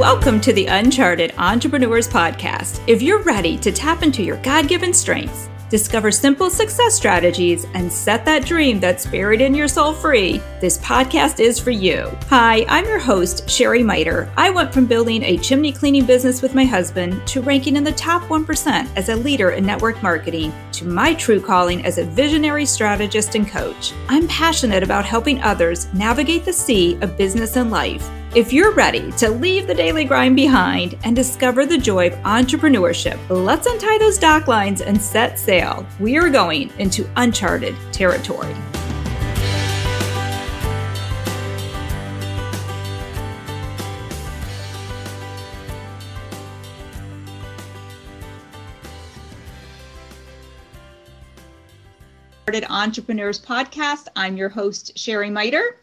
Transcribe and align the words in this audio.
Welcome 0.00 0.40
to 0.40 0.54
the 0.54 0.64
Uncharted 0.64 1.34
Entrepreneurs 1.36 2.08
Podcast. 2.08 2.82
If 2.86 3.02
you're 3.02 3.22
ready 3.22 3.58
to 3.58 3.70
tap 3.70 4.02
into 4.02 4.22
your 4.22 4.38
God 4.38 4.66
given 4.66 4.94
strengths, 4.94 5.50
discover 5.68 6.10
simple 6.10 6.48
success 6.48 6.94
strategies, 6.94 7.66
and 7.74 7.92
set 7.92 8.24
that 8.24 8.46
dream 8.46 8.80
that's 8.80 9.04
buried 9.04 9.42
in 9.42 9.54
your 9.54 9.68
soul 9.68 9.92
free, 9.92 10.40
this 10.58 10.78
podcast 10.78 11.38
is 11.38 11.58
for 11.60 11.70
you. 11.70 12.10
Hi, 12.30 12.64
I'm 12.70 12.86
your 12.86 12.98
host, 12.98 13.46
Sherry 13.48 13.82
Miter. 13.82 14.32
I 14.38 14.48
went 14.48 14.72
from 14.72 14.86
building 14.86 15.22
a 15.22 15.36
chimney 15.36 15.70
cleaning 15.70 16.06
business 16.06 16.40
with 16.40 16.54
my 16.54 16.64
husband 16.64 17.26
to 17.26 17.42
ranking 17.42 17.76
in 17.76 17.84
the 17.84 17.92
top 17.92 18.22
1% 18.22 18.88
as 18.96 19.10
a 19.10 19.16
leader 19.16 19.50
in 19.50 19.66
network 19.66 20.02
marketing 20.02 20.50
to 20.72 20.86
my 20.86 21.12
true 21.12 21.42
calling 21.42 21.84
as 21.84 21.98
a 21.98 22.06
visionary 22.06 22.64
strategist 22.64 23.34
and 23.34 23.46
coach. 23.46 23.92
I'm 24.08 24.26
passionate 24.28 24.82
about 24.82 25.04
helping 25.04 25.42
others 25.42 25.92
navigate 25.92 26.46
the 26.46 26.54
sea 26.54 26.98
of 27.02 27.18
business 27.18 27.56
and 27.56 27.70
life. 27.70 28.10
If 28.32 28.52
you're 28.52 28.72
ready 28.74 29.10
to 29.18 29.28
leave 29.28 29.66
the 29.66 29.74
daily 29.74 30.04
grind 30.04 30.36
behind 30.36 30.96
and 31.02 31.16
discover 31.16 31.66
the 31.66 31.76
joy 31.76 32.06
of 32.06 32.12
entrepreneurship, 32.18 33.18
let's 33.28 33.66
untie 33.66 33.98
those 33.98 34.18
dock 34.18 34.46
lines 34.46 34.82
and 34.82 35.02
set 35.02 35.36
sail. 35.36 35.84
We 35.98 36.16
are 36.16 36.30
going 36.30 36.70
into 36.78 37.10
uncharted 37.16 37.74
territory. 37.90 38.54
Entrepreneurs 52.68 53.44
Podcast. 53.44 54.06
I'm 54.14 54.36
your 54.36 54.48
host, 54.48 54.96
Sherry 54.96 55.30
Miter. 55.30 55.76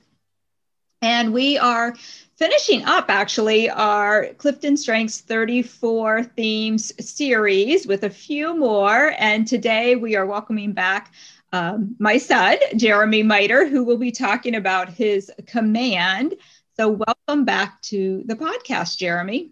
And 1.02 1.34
we 1.34 1.58
are 1.58 1.94
finishing 2.38 2.86
up 2.86 3.05
actually 3.09 3.70
our 3.70 4.27
Clifton 4.38 4.78
Strengths 4.78 5.22
34 5.22 6.23
themes 6.23 6.94
series 7.03 7.88
with 7.88 8.03
a 8.03 8.09
few 8.09 8.56
more. 8.56 9.16
And 9.17 9.48
today 9.48 9.95
we 9.95 10.16
are 10.16 10.25
welcoming 10.25 10.72
back 10.72 11.14
um, 11.52 11.95
my 11.98 12.17
son, 12.17 12.58
Jeremy 12.76 13.23
Miter, 13.23 13.67
who 13.67 13.84
will 13.84 13.98
be 13.98 14.11
talking 14.11 14.56
about 14.56 14.89
his 14.89 15.31
command. 15.48 16.36
So, 16.76 16.89
welcome 16.89 17.45
back 17.45 17.81
to 17.84 18.22
the 18.26 18.36
podcast, 18.36 18.98
Jeremy. 18.98 19.52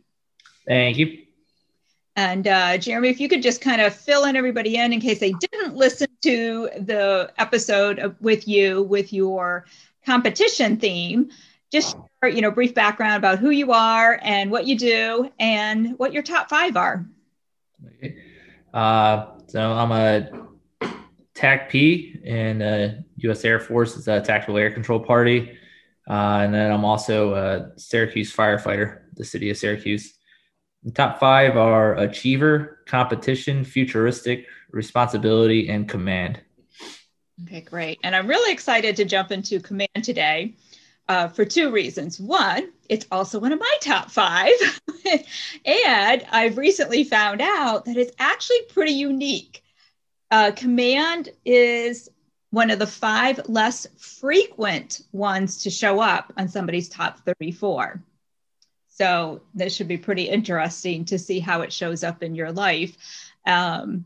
Thank 0.68 0.98
you. 0.98 1.24
And 2.16 2.48
uh, 2.48 2.78
Jeremy, 2.78 3.10
if 3.10 3.20
you 3.20 3.28
could 3.28 3.42
just 3.42 3.62
kind 3.62 3.82
of 3.82 3.96
fill 3.96 4.26
in 4.26 4.36
everybody 4.36 4.76
in 4.76 4.94
in 4.94 5.02
case 5.02 5.20
they 5.20 5.32
didn't 5.32 5.76
listen 5.76 6.08
to 6.22 6.70
the 6.80 7.32
episode 7.38 8.16
with 8.20 8.48
you 8.48 8.84
with 8.84 9.12
your 9.12 9.66
competition 10.06 10.78
theme, 10.78 11.30
just 11.72 11.98
you 12.28 12.42
know, 12.42 12.52
brief 12.52 12.74
background 12.74 13.16
about 13.16 13.40
who 13.40 13.50
you 13.50 13.72
are 13.72 14.20
and 14.24 14.52
what 14.52 14.68
you 14.68 14.78
do 14.78 15.32
and 15.40 15.98
what 15.98 16.14
your 16.14 16.24
top 16.24 16.50
five 16.50 16.76
are. 16.78 17.06
Uh, 18.74 19.28
so 19.48 19.72
I'm 19.72 19.92
a 19.92 20.30
TACP 21.36 22.24
in 22.24 22.62
uh, 22.62 23.02
U.S. 23.18 23.46
Air 23.46 23.60
Force. 23.60 23.96
It's 23.96 24.08
a 24.08 24.22
tactical 24.22 24.58
air 24.58 24.72
control 24.72 25.00
party. 25.00 25.58
Uh, 26.10 26.42
and 26.44 26.54
then 26.54 26.72
I'm 26.72 26.86
also 26.86 27.34
a 27.34 27.80
Syracuse 27.80 28.36
firefighter, 28.36 29.02
the 29.16 29.26
city 29.26 29.50
of 29.50 29.58
Syracuse. 29.58 30.14
The 30.84 30.92
top 30.92 31.20
five 31.20 31.58
are 31.58 31.96
achiever, 31.96 32.80
competition, 32.86 33.64
futuristic, 33.64 34.46
responsibility, 34.72 35.70
and 35.70 35.90
command. 35.90 36.42
Okay, 37.44 37.62
great. 37.62 38.00
And 38.04 38.16
I'm 38.16 38.28
really 38.28 38.54
excited 38.54 38.96
to 38.98 39.06
jump 39.06 39.32
into 39.32 39.60
command 39.60 40.04
today 40.04 40.56
uh, 41.08 41.28
for 41.28 41.46
two 41.46 41.72
reasons. 41.72 42.20
One, 42.20 42.72
it's 42.90 43.06
also 43.12 43.40
one 43.40 43.52
of 43.52 43.60
my 43.60 43.76
top 43.82 44.10
five. 44.12 44.54
and 45.66 46.26
I've 46.32 46.58
recently 46.58 47.04
found 47.04 47.42
out 47.42 47.86
that 47.86 47.98
it's 47.98 48.16
actually 48.20 48.62
pretty 48.70 48.94
unique. 48.94 49.64
Uh, 50.32 50.52
command 50.56 51.30
is 51.46 52.10
one 52.50 52.72
of 52.72 52.80
the 52.80 52.88
five 52.88 53.40
less 53.48 53.86
frequent 53.98 55.02
ones 55.12 55.64
to 55.64 55.70
show 55.70 56.00
up 56.00 56.34
on 56.38 56.48
somebody's 56.48 56.90
top 56.90 57.20
34. 57.20 58.02
So 58.88 59.42
this 59.54 59.76
should 59.76 59.90
be 59.90 59.98
pretty 59.98 60.24
interesting 60.24 61.04
to 61.06 61.20
see 61.20 61.40
how 61.40 61.62
it 61.62 61.74
shows 61.74 62.04
up 62.04 62.24
in 62.24 62.34
your 62.34 62.52
life. 62.52 62.96
Um, 63.46 64.06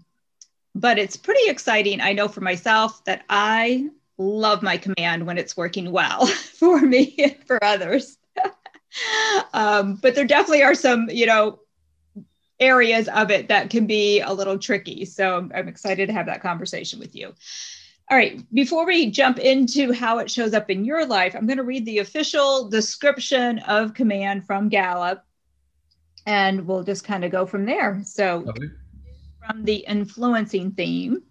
but 0.73 0.97
it's 0.97 1.15
pretty 1.15 1.49
exciting. 1.49 2.01
I 2.01 2.13
know 2.13 2.27
for 2.27 2.41
myself 2.41 3.03
that 3.05 3.23
I 3.29 3.89
love 4.19 4.61
my 4.61 4.77
command 4.77 5.25
when 5.25 5.37
it's 5.37 5.57
working 5.57 5.91
well 5.91 6.27
for 6.59 6.79
me 6.79 7.15
and 7.17 7.37
for 7.47 7.63
others. 7.63 8.17
um, 9.53 9.95
but 9.95 10.13
there 10.13 10.25
definitely 10.25 10.61
are 10.61 10.75
some, 10.75 11.09
you 11.09 11.25
know, 11.25 11.59
areas 12.59 13.07
of 13.07 13.31
it 13.31 13.47
that 13.47 13.69
can 13.69 13.87
be 13.87 14.19
a 14.19 14.31
little 14.31 14.59
tricky. 14.59 15.05
So 15.05 15.49
I'm 15.55 15.67
excited 15.69 16.07
to 16.07 16.13
have 16.13 16.25
that 16.25 16.41
conversation 16.41 16.99
with 16.99 17.15
you. 17.15 17.33
All 18.11 18.17
right, 18.17 18.43
before 18.53 18.85
we 18.85 19.11
jump 19.11 19.37
into 19.37 19.93
how 19.93 20.17
it 20.17 20.31
shows 20.31 20.53
up 20.53 20.69
in 20.69 20.83
your 20.83 21.05
life, 21.05 21.35
I'm 21.35 21.45
going 21.45 21.57
to 21.57 21.63
read 21.63 21.85
the 21.85 21.99
official 21.99 22.67
description 22.67 23.59
of 23.59 23.93
command 23.93 24.45
from 24.45 24.67
Gallup 24.67 25.23
and 26.25 26.67
we'll 26.67 26.83
just 26.83 27.03
kind 27.03 27.23
of 27.23 27.31
go 27.31 27.45
from 27.45 27.65
there. 27.65 28.01
So, 28.03 28.43
okay. 28.47 28.67
from 29.45 29.63
the 29.63 29.77
influencing 29.87 30.71
theme, 30.71 31.23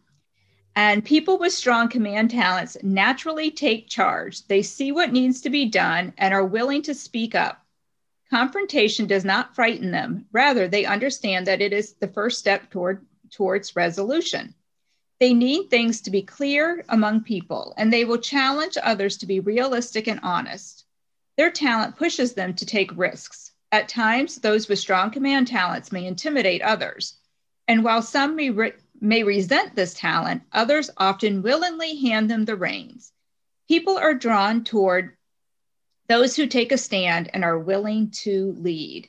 and 0.78 1.04
people 1.04 1.38
with 1.38 1.52
strong 1.52 1.88
command 1.88 2.30
talents 2.30 2.76
naturally 2.84 3.50
take 3.50 3.88
charge. 3.88 4.46
They 4.46 4.62
see 4.62 4.92
what 4.92 5.10
needs 5.10 5.40
to 5.40 5.50
be 5.50 5.64
done 5.64 6.12
and 6.18 6.32
are 6.32 6.44
willing 6.44 6.82
to 6.82 6.94
speak 6.94 7.34
up. 7.34 7.66
Confrontation 8.30 9.08
does 9.08 9.24
not 9.24 9.56
frighten 9.56 9.90
them. 9.90 10.26
Rather, 10.30 10.68
they 10.68 10.84
understand 10.84 11.48
that 11.48 11.60
it 11.60 11.72
is 11.72 11.94
the 11.94 12.06
first 12.06 12.38
step 12.38 12.70
toward, 12.70 13.04
towards 13.32 13.74
resolution. 13.74 14.54
They 15.18 15.34
need 15.34 15.68
things 15.68 16.00
to 16.02 16.12
be 16.12 16.22
clear 16.22 16.84
among 16.90 17.24
people, 17.24 17.74
and 17.76 17.92
they 17.92 18.04
will 18.04 18.18
challenge 18.18 18.78
others 18.80 19.16
to 19.16 19.26
be 19.26 19.40
realistic 19.40 20.06
and 20.06 20.20
honest. 20.22 20.84
Their 21.36 21.50
talent 21.50 21.96
pushes 21.96 22.34
them 22.34 22.54
to 22.54 22.64
take 22.64 22.96
risks. 22.96 23.50
At 23.72 23.88
times, 23.88 24.36
those 24.36 24.68
with 24.68 24.78
strong 24.78 25.10
command 25.10 25.48
talents 25.48 25.90
may 25.90 26.06
intimidate 26.06 26.62
others. 26.62 27.16
And 27.66 27.82
while 27.82 28.00
some 28.00 28.36
may, 28.36 28.50
re- 28.50 28.74
may 29.00 29.22
resent 29.22 29.74
this 29.74 29.94
talent, 29.94 30.42
others 30.52 30.90
often 30.96 31.42
willingly 31.42 31.96
hand 31.96 32.30
them 32.30 32.44
the 32.44 32.56
reins. 32.56 33.12
People 33.68 33.98
are 33.98 34.14
drawn 34.14 34.64
toward 34.64 35.16
those 36.08 36.34
who 36.34 36.46
take 36.46 36.72
a 36.72 36.78
stand 36.78 37.30
and 37.32 37.44
are 37.44 37.58
willing 37.58 38.10
to 38.10 38.54
lead. 38.58 39.08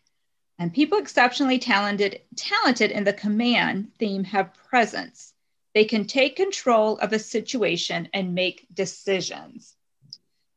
And 0.58 0.74
people 0.74 0.98
exceptionally 0.98 1.60
talented, 1.60 2.22
talented 2.36 2.92
in 2.92 3.06
the 3.06 3.14
command 3.14 3.92
theme 3.98 4.26
have 4.26 4.54
presence. 4.54 5.34
They 5.74 5.86
can 5.86 6.06
take 6.06 6.36
control 6.36 6.98
of 6.98 7.14
a 7.14 7.20
situation 7.20 8.10
and 8.14 8.36
make 8.36 8.68
decisions. 8.74 9.76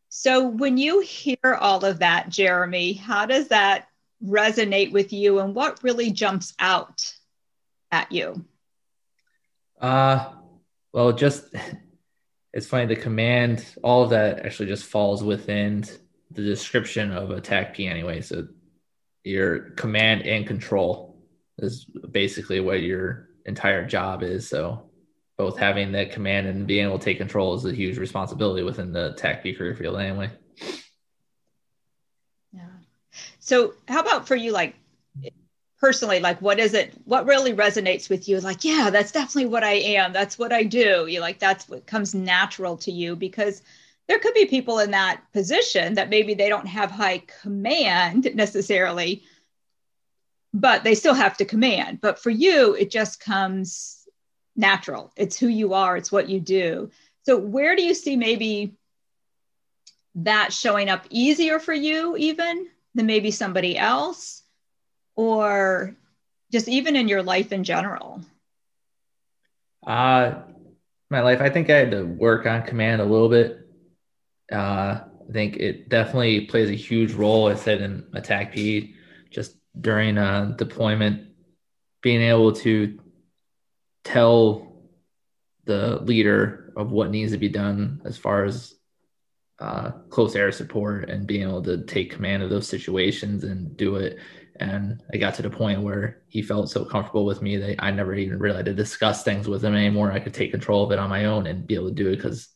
So, 0.09 0.47
when 0.47 0.76
you 0.76 1.00
hear 1.00 1.56
all 1.59 1.84
of 1.84 2.00
that, 2.00 2.28
Jeremy, 2.28 2.94
how 2.94 3.26
does 3.26 3.48
that 3.48 3.88
resonate 4.25 4.92
with 4.92 5.12
you 5.12 5.38
and 5.38 5.54
what 5.54 5.82
really 5.82 6.10
jumps 6.10 6.54
out 6.59 7.15
at 7.91 8.10
you? 8.10 8.44
Uh, 9.82 10.31
well, 10.93 11.12
just 11.12 11.54
it's 12.53 12.66
funny. 12.66 12.87
The 12.87 12.97
command, 12.97 13.66
all 13.82 14.04
of 14.04 14.10
that 14.10 14.47
actually 14.47 14.69
just 14.69 14.84
falls 14.84 15.22
within 15.22 15.84
the 16.31 16.43
description 16.43 17.12
of 17.12 17.31
a 17.31 17.41
P 17.75 17.87
anyway. 17.87 18.21
So, 18.21 18.47
your 19.25 19.71
command 19.71 20.22
and 20.22 20.47
control 20.47 21.19
is 21.59 21.84
basically 21.84 22.60
what 22.60 22.82
your 22.82 23.28
entire 23.44 23.87
job 23.87 24.22
is. 24.22 24.48
So, 24.48 24.88
both 25.37 25.59
having 25.59 25.92
that 25.92 26.12
command 26.12 26.47
and 26.47 26.66
being 26.66 26.87
able 26.87 26.98
to 26.98 27.04
take 27.04 27.19
control 27.19 27.54
is 27.54 27.65
a 27.65 27.72
huge 27.72 27.98
responsibility 27.98 28.62
within 28.62 28.92
the 28.92 29.15
TACP 29.19 29.59
career 29.59 29.75
field 29.75 29.98
anyway. 29.98 30.31
Yeah. 32.53 32.69
So 33.41 33.75
how 33.88 34.00
about 34.00 34.28
for 34.28 34.36
you, 34.36 34.53
like 34.53 34.77
personally, 35.83 36.21
like 36.21 36.41
what 36.41 36.61
is 36.61 36.75
it, 36.75 36.95
what 37.07 37.27
really 37.27 37.53
resonates 37.53 38.09
with 38.09 38.29
you? 38.29 38.39
Like, 38.39 38.65
yeah, 38.65 38.89
that's 38.89 39.11
definitely 39.11 39.47
what 39.47 39.65
I 39.65 39.73
am. 39.73 40.13
That's 40.13 40.39
what 40.39 40.53
I 40.53 40.63
do. 40.63 41.07
You 41.09 41.21
like, 41.21 41.41
that's 41.41 41.69
what 41.69 41.87
comes 41.87 42.15
natural 42.15 42.77
to 42.79 42.93
you 42.93 43.17
because 43.17 43.63
there 44.07 44.21
could 44.21 44.33
be 44.33 44.47
people 44.47 44.79
in 44.79 44.93
that 44.93 45.23
position 45.33 45.95
that 45.95 46.09
maybe 46.09 46.34
they 46.34 46.49
don't 46.49 46.69
have 46.69 46.93
high 46.93 47.25
command 47.43 48.31
necessarily, 48.34 49.25
but 50.55 50.84
they 50.84 50.95
still 50.95 51.15
have 51.15 51.37
to 51.39 51.45
command. 51.45 52.01
But 52.01 52.21
for 52.21 52.31
you, 52.31 52.75
it 52.75 52.89
just 52.89 53.19
comes 53.19 54.07
natural. 54.55 55.13
It's 55.17 55.37
who 55.37 55.49
you 55.49 55.75
are, 55.75 55.97
it's 55.97 56.13
what 56.13 56.29
you 56.29 56.39
do. 56.39 56.91
So, 57.25 57.37
where 57.37 57.75
do 57.75 57.83
you 57.83 57.95
see 57.95 58.17
maybe 58.17 58.77
that 60.15 60.53
showing 60.53 60.89
up 60.89 61.07
easier 61.11 61.59
for 61.59 61.75
you, 61.75 62.17
even 62.17 62.69
than 62.95 63.07
maybe 63.07 63.33
somebody 63.33 63.77
else, 63.77 64.41
or 65.16 65.94
just 66.50 66.68
even 66.68 66.97
in 66.97 67.09
your 67.09 67.22
life 67.22 67.53
in 67.53 67.64
general? 67.64 68.20
Uh, 69.86 70.42
my 71.10 71.20
life, 71.20 71.41
I 71.41 71.50
think 71.50 71.70
I 71.70 71.76
had 71.76 71.91
to 71.91 72.04
work 72.04 72.47
on 72.47 72.62
command 72.62 73.00
a 73.00 73.04
little 73.04 73.28
bit. 73.28 73.66
Uh, 74.50 75.00
I 75.28 75.32
think 75.32 75.56
it 75.56 75.88
definitely 75.88 76.42
plays 76.47 76.70
a 76.70 76.74
huge 76.74 77.12
role. 77.12 77.48
I 77.48 77.54
said 77.54 77.80
in 77.80 78.03
TACP, 78.14 78.94
just 79.30 79.56
during 79.80 80.18
a 80.18 80.54
deployment, 80.56 81.28
being 82.03 82.22
able 82.22 82.53
to 82.53 82.98
tell 84.04 84.72
the 85.64 86.00
leader 86.03 86.72
of 86.76 86.91
what 86.91 87.10
needs 87.10 87.32
to 87.32 87.38
be 87.38 87.48
done 87.48 88.03
as 88.04 88.18
far 88.18 88.44
as 88.44 88.74
uh, 89.60 89.91
close 90.10 90.34
air 90.34 90.50
support 90.50 91.09
and 91.09 91.26
being 91.26 91.42
able 91.42 91.62
to 91.62 91.84
take 91.84 92.10
command 92.10 92.42
of 92.42 92.50
those 92.50 92.66
situations 92.66 93.44
and 93.44 93.76
do 93.76 93.97
it. 93.97 94.18
And 94.62 95.03
I 95.12 95.16
got 95.16 95.34
to 95.34 95.42
the 95.42 95.50
point 95.50 95.82
where 95.82 96.22
he 96.28 96.41
felt 96.41 96.70
so 96.70 96.84
comfortable 96.84 97.24
with 97.24 97.42
me 97.42 97.56
that 97.56 97.84
I 97.84 97.91
never 97.91 98.14
even 98.14 98.38
really 98.38 98.59
had 98.59 98.66
to 98.66 98.74
discuss 98.74 99.24
things 99.24 99.48
with 99.48 99.64
him 99.64 99.74
anymore. 99.74 100.12
I 100.12 100.20
could 100.20 100.34
take 100.34 100.53
control 100.53 100.84
of 100.84 100.92
it 100.92 101.00
on 101.00 101.10
my 101.10 101.24
own 101.24 101.48
and 101.48 101.66
be 101.66 101.74
able 101.74 101.88
to 101.88 101.94
do 101.94 102.10
it 102.10 102.16
because 102.16 102.48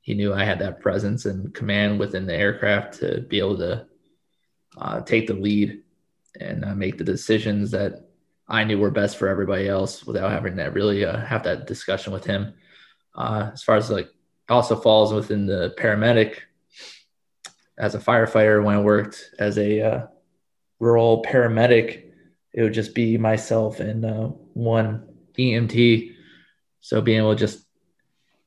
he 0.00 0.14
knew 0.14 0.32
I 0.32 0.44
had 0.44 0.60
that 0.60 0.80
presence 0.80 1.26
and 1.26 1.52
command 1.52 1.98
within 1.98 2.24
the 2.24 2.36
aircraft 2.36 3.00
to 3.00 3.22
be 3.22 3.40
able 3.40 3.58
to 3.58 3.86
uh, 4.78 5.00
take 5.00 5.26
the 5.26 5.34
lead 5.34 5.82
and 6.38 6.64
uh, 6.64 6.74
make 6.76 6.98
the 6.98 7.04
decisions 7.04 7.72
that 7.72 8.08
I 8.46 8.62
knew 8.62 8.78
were 8.78 8.92
best 8.92 9.16
for 9.16 9.26
everybody 9.26 9.68
else 9.68 10.06
without 10.06 10.30
having 10.30 10.56
to 10.56 10.64
really 10.66 11.04
uh, 11.04 11.18
have 11.18 11.42
that 11.42 11.66
discussion 11.66 12.12
with 12.12 12.24
him. 12.24 12.54
Uh, 13.16 13.50
as 13.52 13.64
far 13.64 13.74
as 13.74 13.90
like 13.90 14.08
also 14.48 14.76
falls 14.76 15.12
within 15.12 15.46
the 15.46 15.74
paramedic 15.76 16.38
as 17.76 17.96
a 17.96 17.98
firefighter 17.98 18.62
when 18.62 18.76
I 18.76 18.80
worked 18.80 19.30
as 19.40 19.58
a 19.58 19.80
uh, 19.80 20.06
rural 20.80 21.22
paramedic, 21.22 22.10
it 22.52 22.62
would 22.62 22.74
just 22.74 22.94
be 22.94 23.16
myself 23.16 23.78
and 23.78 24.04
uh, 24.04 24.28
one 24.54 25.06
EMT. 25.38 26.14
So 26.80 27.00
being 27.00 27.18
able 27.18 27.34
to 27.34 27.38
just, 27.38 27.64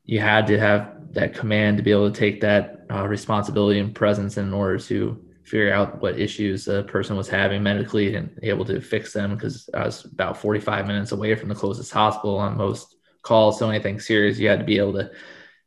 you 0.03 0.19
had 0.19 0.47
to 0.47 0.59
have 0.59 1.13
that 1.13 1.33
command 1.33 1.77
to 1.77 1.83
be 1.83 1.91
able 1.91 2.12
to 2.12 2.19
take 2.19 2.41
that 2.41 2.85
uh, 2.91 3.07
responsibility 3.07 3.80
and 3.80 3.95
presence 3.95 4.38
in 4.38 4.53
order 4.53 4.77
to 4.77 5.24
figure 5.44 5.74
out 5.74 6.01
what 6.01 6.19
issues 6.19 6.68
a 6.68 6.83
person 6.83 7.15
was 7.15 7.30
having 7.30 7.62
medically 7.62 8.15
and 8.15 8.38
able 8.44 8.65
to 8.65 8.81
fix 8.81 9.13
them 9.13 9.36
because 9.36 9.69
I 9.74 9.86
was 9.86 10.06
about 10.06 10.38
45 10.38 10.88
minutes 10.88 11.12
away 11.12 11.36
from 11.36 11.50
the 11.50 11.56
closest 11.56 11.91
hospital 11.91 12.38
on 12.38 12.57
most 12.57 12.95
calls. 13.21 13.59
So 13.59 13.69
anything 13.69 14.00
serious, 14.00 14.39
you 14.39 14.50
had 14.50 14.59
to 14.59 14.65
be 14.65 14.77
able 14.77 14.94
to 14.94 15.12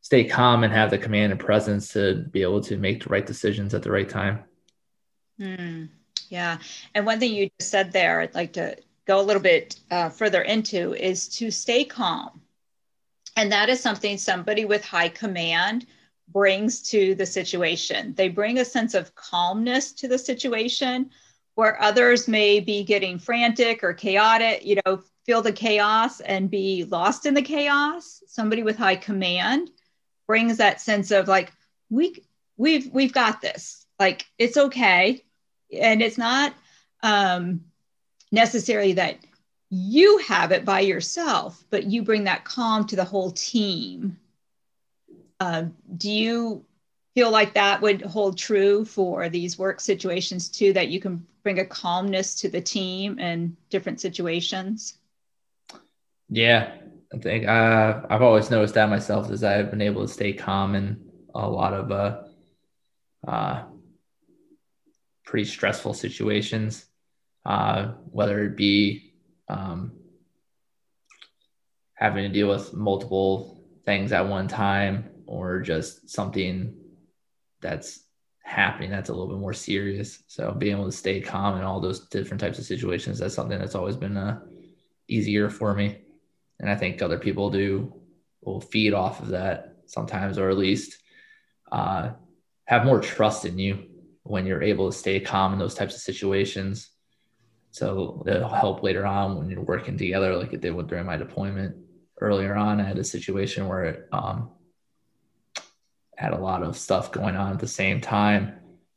stay 0.01 0.23
calm 0.23 0.63
and 0.63 0.73
have 0.73 0.89
the 0.89 0.97
command 0.97 1.31
and 1.31 1.39
presence 1.39 1.93
to 1.93 2.25
be 2.31 2.41
able 2.41 2.61
to 2.61 2.77
make 2.77 3.03
the 3.03 3.09
right 3.09 3.25
decisions 3.25 3.73
at 3.73 3.83
the 3.83 3.91
right 3.91 4.09
time. 4.09 4.43
Mm, 5.39 5.89
yeah. 6.29 6.57
And 6.93 7.05
one 7.05 7.19
thing 7.19 7.33
you 7.33 7.49
just 7.59 7.71
said 7.71 7.91
there, 7.91 8.21
I'd 8.21 8.35
like 8.35 8.53
to 8.53 8.77
go 9.05 9.19
a 9.19 9.23
little 9.23 9.41
bit 9.41 9.79
uh, 9.89 10.09
further 10.09 10.41
into 10.41 10.93
is 10.93 11.27
to 11.29 11.49
stay 11.49 11.85
calm. 11.85 12.41
And 13.35 13.51
that 13.51 13.69
is 13.69 13.79
something 13.79 14.17
somebody 14.17 14.65
with 14.65 14.83
high 14.83 15.09
command 15.09 15.85
brings 16.29 16.81
to 16.89 17.15
the 17.15 17.25
situation. 17.25 18.13
They 18.15 18.29
bring 18.29 18.59
a 18.59 18.65
sense 18.65 18.93
of 18.93 19.15
calmness 19.15 19.93
to 19.93 20.07
the 20.07 20.17
situation 20.17 21.11
where 21.55 21.81
others 21.81 22.27
may 22.27 22.59
be 22.59 22.83
getting 22.83 23.17
frantic 23.17 23.83
or 23.83 23.93
chaotic, 23.93 24.65
you 24.65 24.79
know, 24.85 25.01
feel 25.25 25.41
the 25.41 25.51
chaos 25.51 26.19
and 26.21 26.49
be 26.49 26.85
lost 26.85 27.25
in 27.25 27.33
the 27.33 27.41
chaos. 27.41 28.21
Somebody 28.27 28.63
with 28.63 28.77
high 28.77 28.95
command 28.95 29.71
brings 30.27 30.57
that 30.57 30.81
sense 30.81 31.11
of 31.11 31.27
like 31.27 31.51
we 31.89 32.23
we've 32.57 32.89
we've 32.93 33.13
got 33.13 33.41
this. 33.41 33.85
Like 33.99 34.25
it's 34.37 34.57
okay. 34.57 35.23
And 35.71 36.01
it's 36.01 36.17
not 36.17 36.53
um 37.03 37.61
necessarily 38.31 38.93
that 38.93 39.17
you 39.69 40.17
have 40.19 40.51
it 40.51 40.65
by 40.65 40.79
yourself, 40.79 41.63
but 41.69 41.83
you 41.85 42.01
bring 42.01 42.23
that 42.25 42.45
calm 42.45 42.85
to 42.87 42.95
the 42.95 43.03
whole 43.03 43.31
team 43.31 44.17
um, 45.39 45.75
do 45.97 46.11
you 46.11 46.65
feel 47.15 47.31
like 47.31 47.53
that 47.53 47.81
would 47.81 48.01
hold 48.01 48.37
true 48.37 48.85
for 48.85 49.29
these 49.29 49.57
work 49.57 49.79
situations 49.79 50.49
too, 50.49 50.73
that 50.73 50.89
you 50.89 50.99
can 50.99 51.25
bring 51.43 51.59
a 51.59 51.65
calmness 51.65 52.35
to 52.41 52.49
the 52.49 52.61
team 52.61 53.19
in 53.19 53.55
different 53.69 54.01
situations? 54.01 54.97
Yeah, 56.29 56.75
I 57.13 57.17
think 57.17 57.47
uh, 57.47 58.01
I've 58.09 58.21
always 58.21 58.51
noticed 58.51 58.73
that 58.73 58.89
myself 58.89 59.29
as 59.31 59.43
I've 59.43 59.71
been 59.71 59.81
able 59.81 60.05
to 60.05 60.13
stay 60.13 60.33
calm 60.33 60.75
in 60.75 60.99
a 61.33 61.47
lot 61.47 61.73
of 61.73 61.91
uh, 61.91 62.23
uh, 63.27 63.63
pretty 65.27 65.45
stressful 65.45 65.93
situations, 65.93 66.85
uh, 67.45 67.87
whether 68.11 68.45
it 68.45 68.55
be 68.55 69.13
um, 69.49 69.91
having 71.93 72.23
to 72.23 72.29
deal 72.29 72.47
with 72.47 72.73
multiple 72.73 73.61
things 73.85 74.13
at 74.13 74.25
one 74.25 74.47
time 74.47 75.09
or 75.27 75.59
just 75.59 76.09
something 76.09 76.73
that's 77.61 77.99
happening 78.41 78.89
that's 78.89 79.09
a 79.09 79.13
little 79.13 79.27
bit 79.27 79.39
more 79.39 79.53
serious. 79.53 80.23
So 80.27 80.53
being 80.53 80.77
able 80.77 80.85
to 80.85 80.91
stay 80.93 81.19
calm 81.19 81.57
in 81.57 81.65
all 81.65 81.81
those 81.81 82.07
different 82.07 82.39
types 82.39 82.57
of 82.57 82.65
situations, 82.65 83.19
that's 83.19 83.35
something 83.35 83.59
that's 83.59 83.75
always 83.75 83.97
been 83.97 84.15
uh, 84.15 84.39
easier 85.09 85.49
for 85.49 85.73
me. 85.73 85.97
And 86.61 86.69
I 86.69 86.75
think 86.75 87.01
other 87.01 87.19
people 87.19 87.49
do 87.49 87.93
will 88.41 88.61
feed 88.61 88.93
off 88.93 89.19
of 89.21 89.27
that 89.29 89.75
sometimes, 89.87 90.37
or 90.37 90.49
at 90.49 90.57
least 90.57 90.99
uh, 91.69 92.11
have 92.63 92.85
more 92.85 93.01
trust 93.01 93.43
in 93.43 93.59
you 93.59 93.87
when 94.27 94.45
you're 94.45 94.63
able 94.63 94.91
to 94.91 94.97
stay 94.97 95.19
calm 95.19 95.53
in 95.53 95.59
those 95.59 95.75
types 95.75 95.95
of 95.95 96.01
situations. 96.01 96.89
So 97.71 98.23
it'll 98.27 98.49
help 98.49 98.83
later 98.83 99.05
on 99.05 99.37
when 99.37 99.49
you're 99.49 99.61
working 99.61 99.97
together, 99.97 100.35
like 100.35 100.53
it 100.53 100.61
did 100.61 100.75
with 100.75 100.87
during 100.87 101.05
my 101.05 101.17
deployment 101.17 101.77
earlier 102.19 102.55
on. 102.55 102.81
I 102.81 102.83
had 102.83 102.97
a 102.97 103.03
situation 103.03 103.67
where 103.67 104.07
um, 104.11 104.51
had 106.17 106.33
a 106.33 106.37
lot 106.37 106.63
of 106.63 106.77
stuff 106.77 107.11
going 107.11 107.35
on 107.35 107.53
at 107.53 107.59
the 107.59 107.67
same 107.67 108.01
time. 108.01 108.53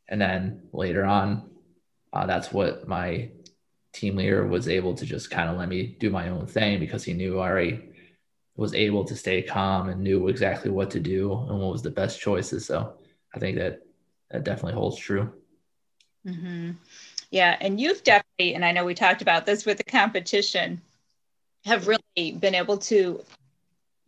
And 0.08 0.20
then 0.20 0.62
later 0.72 1.04
on, 1.04 1.50
uh, 2.12 2.26
that's 2.26 2.52
what 2.52 2.88
my 2.88 3.30
team 3.92 4.16
leader 4.16 4.46
was 4.46 4.68
able 4.68 4.94
to 4.94 5.06
just 5.06 5.30
kind 5.30 5.48
of 5.48 5.56
let 5.56 5.68
me 5.68 5.96
do 6.00 6.10
my 6.10 6.28
own 6.28 6.46
thing 6.46 6.80
because 6.80 7.04
he 7.04 7.12
knew 7.12 7.38
I 7.38 7.48
already 7.48 7.90
was 8.56 8.74
able 8.74 9.04
to 9.04 9.16
stay 9.16 9.42
calm 9.42 9.88
and 9.88 10.02
knew 10.02 10.28
exactly 10.28 10.70
what 10.70 10.90
to 10.90 11.00
do 11.00 11.32
and 11.32 11.60
what 11.60 11.72
was 11.72 11.82
the 11.82 11.90
best 11.90 12.20
choices. 12.20 12.66
So 12.66 12.94
I 13.34 13.38
think 13.38 13.58
that 13.58 13.80
that 14.30 14.44
definitely 14.44 14.74
holds 14.74 14.96
true. 14.98 15.32
Mm-hmm. 16.26 16.72
Yeah. 17.30 17.56
And 17.60 17.80
you've 17.80 18.02
definitely, 18.02 18.54
and 18.54 18.64
I 18.64 18.72
know 18.72 18.84
we 18.84 18.94
talked 18.94 19.22
about 19.22 19.46
this 19.46 19.64
with 19.64 19.78
the 19.78 19.84
competition, 19.84 20.80
have 21.64 21.88
really 21.88 22.32
been 22.32 22.54
able 22.54 22.78
to 22.78 23.22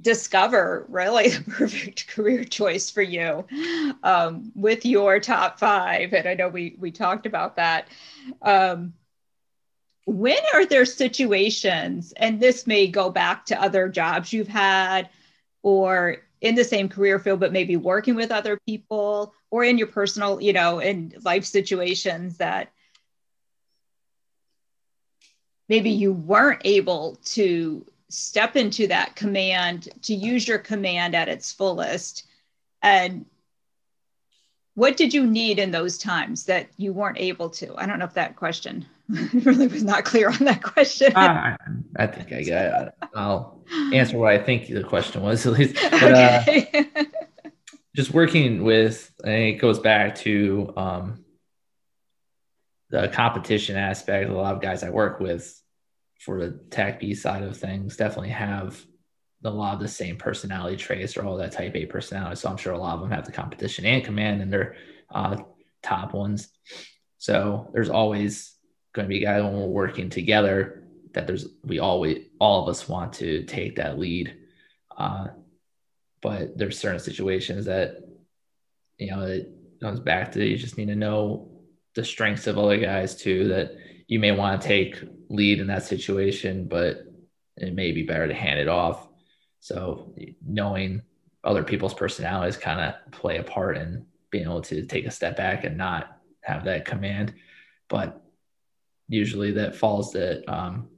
discover 0.01 0.85
really 0.89 1.29
the 1.31 1.51
perfect 1.51 2.09
career 2.09 2.45
choice 2.45 2.91
for 2.91 3.03
you 3.03 3.47
um, 4.03 4.53
with 4.55 4.85
your 4.85 5.21
top 5.21 5.59
five. 5.59 6.13
And 6.13 6.29
I 6.29 6.35
know 6.35 6.49
we 6.49 6.77
we 6.79 6.91
talked 6.91 7.27
about 7.27 7.57
that. 7.57 7.89
Um, 8.43 8.95
when 10.05 10.39
are 10.53 10.67
there 10.67 10.85
situations, 10.85 12.13
and 12.17 12.41
this 12.41 12.67
may 12.67 12.89
go 12.89 13.08
back 13.08 13.46
to 13.46 13.63
other 13.63 13.89
jobs 13.89 14.32
you've 14.32 14.49
had, 14.49 15.08
or 15.63 16.19
in 16.43 16.56
the 16.56 16.65
same 16.65 16.89
career 16.89 17.19
field, 17.19 17.41
but 17.41 17.53
maybe 17.53 17.77
working 17.77 18.17
with 18.17 18.32
other 18.32 18.58
people, 18.67 19.32
or 19.51 19.65
in 19.65 19.79
your 19.79 19.87
personal, 19.87 20.41
you 20.43 20.53
know, 20.53 20.81
in 20.81 21.15
life 21.25 21.44
situations 21.44 22.37
that 22.39 22.72
maybe 25.69 25.91
you 25.91 26.13
weren't 26.13 26.61
able 26.65 27.17
to 27.25 27.87
step 28.11 28.56
into 28.56 28.89
that 28.89 29.15
command 29.15 29.89
to 30.03 30.15
use 30.15 30.46
your 30.46 30.58
command 30.58 31.15
at 31.15 31.29
its 31.29 31.53
fullest. 31.53 32.27
And 32.82 33.25
what 34.75 34.96
did 34.96 35.15
you 35.15 35.27
need 35.27 35.61
in 35.61 35.70
those 35.70 35.96
times 35.96 36.44
that 36.46 36.69
you 36.77 36.93
weren't 36.93 37.19
able 37.19 37.51
to? 37.51 37.75
I 37.77 37.87
don't 37.87 38.01
know 38.01 38.05
if 38.05 38.15
that 38.15 38.34
question 38.34 38.84
really 39.32 39.69
was 39.69 39.84
not 39.84 40.05
clear 40.05 40.29
on 40.29 40.44
that 40.44 40.63
question. 40.63 41.15
Uh, 41.15 41.56
i 41.96 42.06
think 42.06 42.32
i 42.32 42.43
got 42.43 42.87
It. 42.89 42.94
i'll 43.15 43.65
answer 43.93 44.19
what 44.19 44.32
i 44.32 44.39
think 44.39 44.69
the 44.69 44.82
question 44.82 45.22
was 45.22 45.46
at 45.46 45.53
least 45.53 45.75
but, 45.91 46.13
uh, 46.15 46.39
okay. 46.43 46.87
uh, 46.94 47.05
just 47.96 48.13
working 48.13 48.65
with 48.65 49.13
think 49.22 49.56
it 49.56 49.61
goes 49.61 49.79
back 49.79 50.15
to 50.17 50.72
um, 50.77 51.25
the 52.91 53.08
competition 53.08 53.77
aspect 53.77 54.31
a 54.31 54.32
lot 54.32 54.55
of 54.55 54.61
guys 54.61 54.82
i 54.82 54.91
work 54.91 55.20
with 55.20 55.63
for 56.22 56.39
the 56.39 56.53
TACP 56.70 57.17
side 57.17 57.43
of 57.43 57.56
things 57.56 57.96
definitely 57.96 58.31
have 58.31 58.81
a 59.44 59.51
lot 59.51 59.75
of 59.75 59.81
the 59.81 59.89
same 59.89 60.17
personality 60.17 60.77
traits 60.77 61.17
or 61.17 61.25
all 61.25 61.37
that 61.37 61.51
type 61.51 61.75
A 61.75 61.87
personality. 61.87 62.37
So 62.37 62.49
I'm 62.49 62.56
sure 62.56 62.72
a 62.72 62.79
lot 62.79 62.94
of 62.94 63.01
them 63.01 63.11
have 63.11 63.27
the 63.27 63.32
competition 63.32 63.84
and 63.84 64.05
command 64.05 64.41
in 64.41 64.49
their 64.49 64.77
uh, 65.13 65.39
top 65.82 66.15
ones. 66.15 66.49
So 67.19 67.70
there's 67.72 67.89
always 67.89 68.55
going 68.93 69.06
to 69.06 69.08
be 69.08 69.20
guys 69.20 69.43
when 69.43 69.53
we're 69.53 69.67
working 69.67 70.11
together 70.11 70.81
that 71.15 71.27
there's 71.27 71.47
we 71.65 71.79
always 71.79 72.27
all 72.39 72.63
of 72.63 72.69
us 72.69 72.89
want 72.89 73.13
to 73.15 73.45
take 73.45 73.77
that 73.77 73.99
lead. 73.99 74.37
Uh, 74.97 75.29
but 76.21 76.57
there's 76.57 76.79
certain 76.79 77.01
situations 77.01 77.67
that 77.67 77.97
you 78.99 79.11
know 79.11 79.23
it 79.23 79.51
comes 79.81 80.01
back 80.01 80.33
to 80.33 80.45
you 80.45 80.57
just 80.57 80.79
need 80.79 80.89
to 80.89 80.97
know 80.97 81.51
the 81.95 82.05
strengths 82.05 82.47
of 82.47 82.59
other 82.59 82.79
guys 82.79 83.15
too 83.17 83.49
that 83.49 83.73
you 84.07 84.19
may 84.19 84.33
want 84.33 84.61
to 84.61 84.69
take 84.69 85.03
lead 85.29 85.59
in 85.59 85.67
that 85.67 85.85
situation, 85.85 86.67
but 86.69 87.05
it 87.57 87.75
may 87.75 87.93
be 87.93 88.03
better 88.03 88.29
to 88.29 88.35
hand 88.35 88.59
it 88.59 88.69
off. 88.69 89.09
So 89.61 90.15
knowing 90.45 91.03
other 91.45 91.63
people's 91.63 91.95
personalities 91.95 92.57
kind 92.57 92.81
of 92.81 93.13
play 93.13 93.39
a 93.39 93.43
part 93.43 93.77
in 93.77 94.07
being 94.31 94.45
able 94.45 94.63
to 94.63 94.85
take 94.87 95.07
a 95.07 95.11
step 95.11 95.37
back 95.37 95.65
and 95.65 95.77
not 95.77 96.19
have 96.43 96.65
that 96.65 96.85
command. 96.85 97.35
But 97.89 98.23
usually 99.09 99.53
that 99.53 99.77
falls 99.77 100.13
that 100.13 100.45
um, 100.53 100.89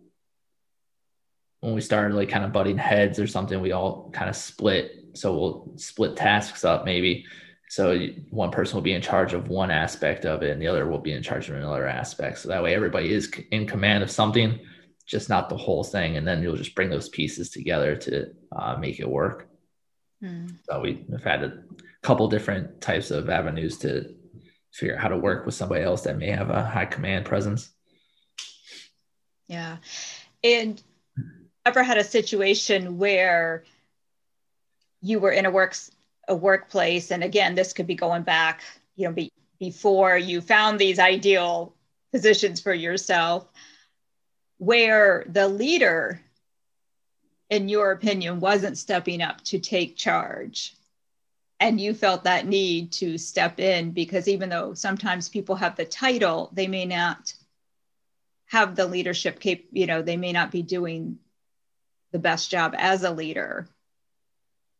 when 1.65 1.75
we 1.75 1.81
started 1.81 2.15
like 2.15 2.29
kind 2.29 2.45
of 2.45 2.53
butting 2.53 2.77
heads 2.77 3.19
or 3.19 3.27
something, 3.27 3.59
we 3.59 3.73
all 3.73 4.11
kind 4.13 4.29
of 4.29 4.37
split. 4.37 5.07
So 5.15 5.35
we'll 5.35 5.73
split 5.77 6.15
tasks 6.15 6.63
up 6.63 6.85
maybe. 6.85 7.25
So 7.71 8.09
one 8.29 8.51
person 8.51 8.77
will 8.77 8.83
be 8.83 8.93
in 8.93 9.01
charge 9.01 9.33
of 9.33 9.49
one 9.49 9.71
aspect 9.71 10.27
of 10.27 10.43
it, 10.43 10.51
and 10.51 10.61
the 10.61 10.67
other 10.67 10.87
will 10.87 10.99
be 10.99 11.13
in 11.13 11.23
charge 11.23 11.49
of 11.49 11.57
another 11.57 11.87
aspect. 11.87 12.41
So 12.41 12.51
that 12.51 12.63
way, 12.63 12.75
everybody 12.75 13.11
is 13.11 13.33
in 13.51 13.67
command 13.67 14.03
of 14.03 14.11
something, 14.11 14.61
just 15.07 15.31
not 15.31 15.49
the 15.49 15.57
whole 15.57 15.83
thing. 15.83 16.19
And 16.19 16.29
then 16.29 16.43
you'll 16.43 16.57
just 16.57 16.75
bring 16.75 16.91
those 16.91 17.09
pieces 17.09 17.49
together 17.49 17.97
to 17.97 18.27
uh, 18.55 18.77
make 18.77 19.01
it 19.01 19.09
work. 19.09 19.49
Hmm. 20.21 20.49
So 20.65 20.81
we've 20.83 21.25
had 21.25 21.45
a 21.45 21.63
couple 22.03 22.29
different 22.29 22.83
types 22.83 23.11
of 23.11 23.31
avenues 23.31 23.79
to 23.79 24.15
figure 24.71 24.97
out 24.97 25.01
how 25.01 25.09
to 25.09 25.17
work 25.17 25.47
with 25.47 25.55
somebody 25.55 25.83
else 25.83 26.03
that 26.03 26.19
may 26.19 26.31
have 26.31 26.51
a 26.51 26.63
high 26.63 26.87
command 26.87 27.25
presence. 27.25 27.71
Yeah. 29.49 29.79
And 30.43 30.83
ever 31.67 31.83
had 31.83 31.99
a 31.99 32.05
situation 32.05 32.99
where 32.99 33.65
you 35.01 35.21
were 35.21 35.33
in 35.33 35.47
a 35.47 35.51
works 35.51 35.91
a 36.29 36.35
workplace 36.35 37.11
and 37.11 37.23
again 37.23 37.55
this 37.55 37.75
could 37.75 37.87
be 37.87 37.95
going 37.95 38.23
back 38.23 38.63
you 38.97 39.07
know 39.07 39.13
be, 39.13 39.31
before 39.59 40.17
you 40.17 40.41
found 40.41 40.79
these 40.79 40.99
ideal 40.99 41.75
positions 42.13 42.61
for 42.61 42.73
yourself 42.73 43.47
where 44.59 45.25
the 45.29 45.47
leader 45.49 46.21
in 47.51 47.69
your 47.69 47.93
opinion 47.93 48.41
wasn't 48.41 48.79
stepping 48.79 49.23
up 49.23 49.43
to 49.45 49.59
take 49.59 49.97
charge. 49.97 50.75
And 51.61 51.81
you 51.81 51.95
felt 51.95 52.25
that 52.25 52.47
need 52.47 52.93
to 52.95 53.17
step 53.17 53.61
in 53.61 53.93
because 53.93 54.27
even 54.29 54.49
though 54.49 54.75
sometimes 54.75 55.29
people 55.29 55.55
have 55.57 55.77
the 55.77 55.85
title 55.85 56.51
they 56.53 56.67
may 56.67 56.85
not 56.85 57.33
have 58.47 58.77
the 58.77 58.87
leadership 58.87 59.41
cap 59.41 59.59
you 59.71 59.87
know 59.87 60.03
they 60.03 60.17
may 60.17 60.33
not 60.33 60.51
be 60.51 60.63
doing 60.63 61.19
the 62.15 62.19
best 62.21 62.49
job 62.49 62.77
as 62.79 63.03
a 63.03 63.11
leader? 63.11 63.69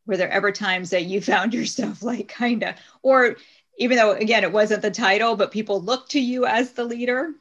Were 0.07 0.17
there 0.17 0.31
ever 0.31 0.53
times 0.53 0.91
that 0.91 1.05
you 1.05 1.21
found 1.33 1.53
yourself 1.53 2.03
like 2.03 2.29
kind 2.29 2.63
of 2.63 2.77
or 3.03 3.37
even 3.77 3.99
though 3.99 4.13
again 4.13 4.45
it 4.45 4.53
wasn't 4.53 4.81
the 4.81 4.91
title 4.91 5.37
but 5.37 5.51
people 5.51 5.83
looked 5.83 6.13
to 6.13 6.21
you 6.21 6.47
as 6.47 6.73
the 6.73 6.85
leader 6.85 7.33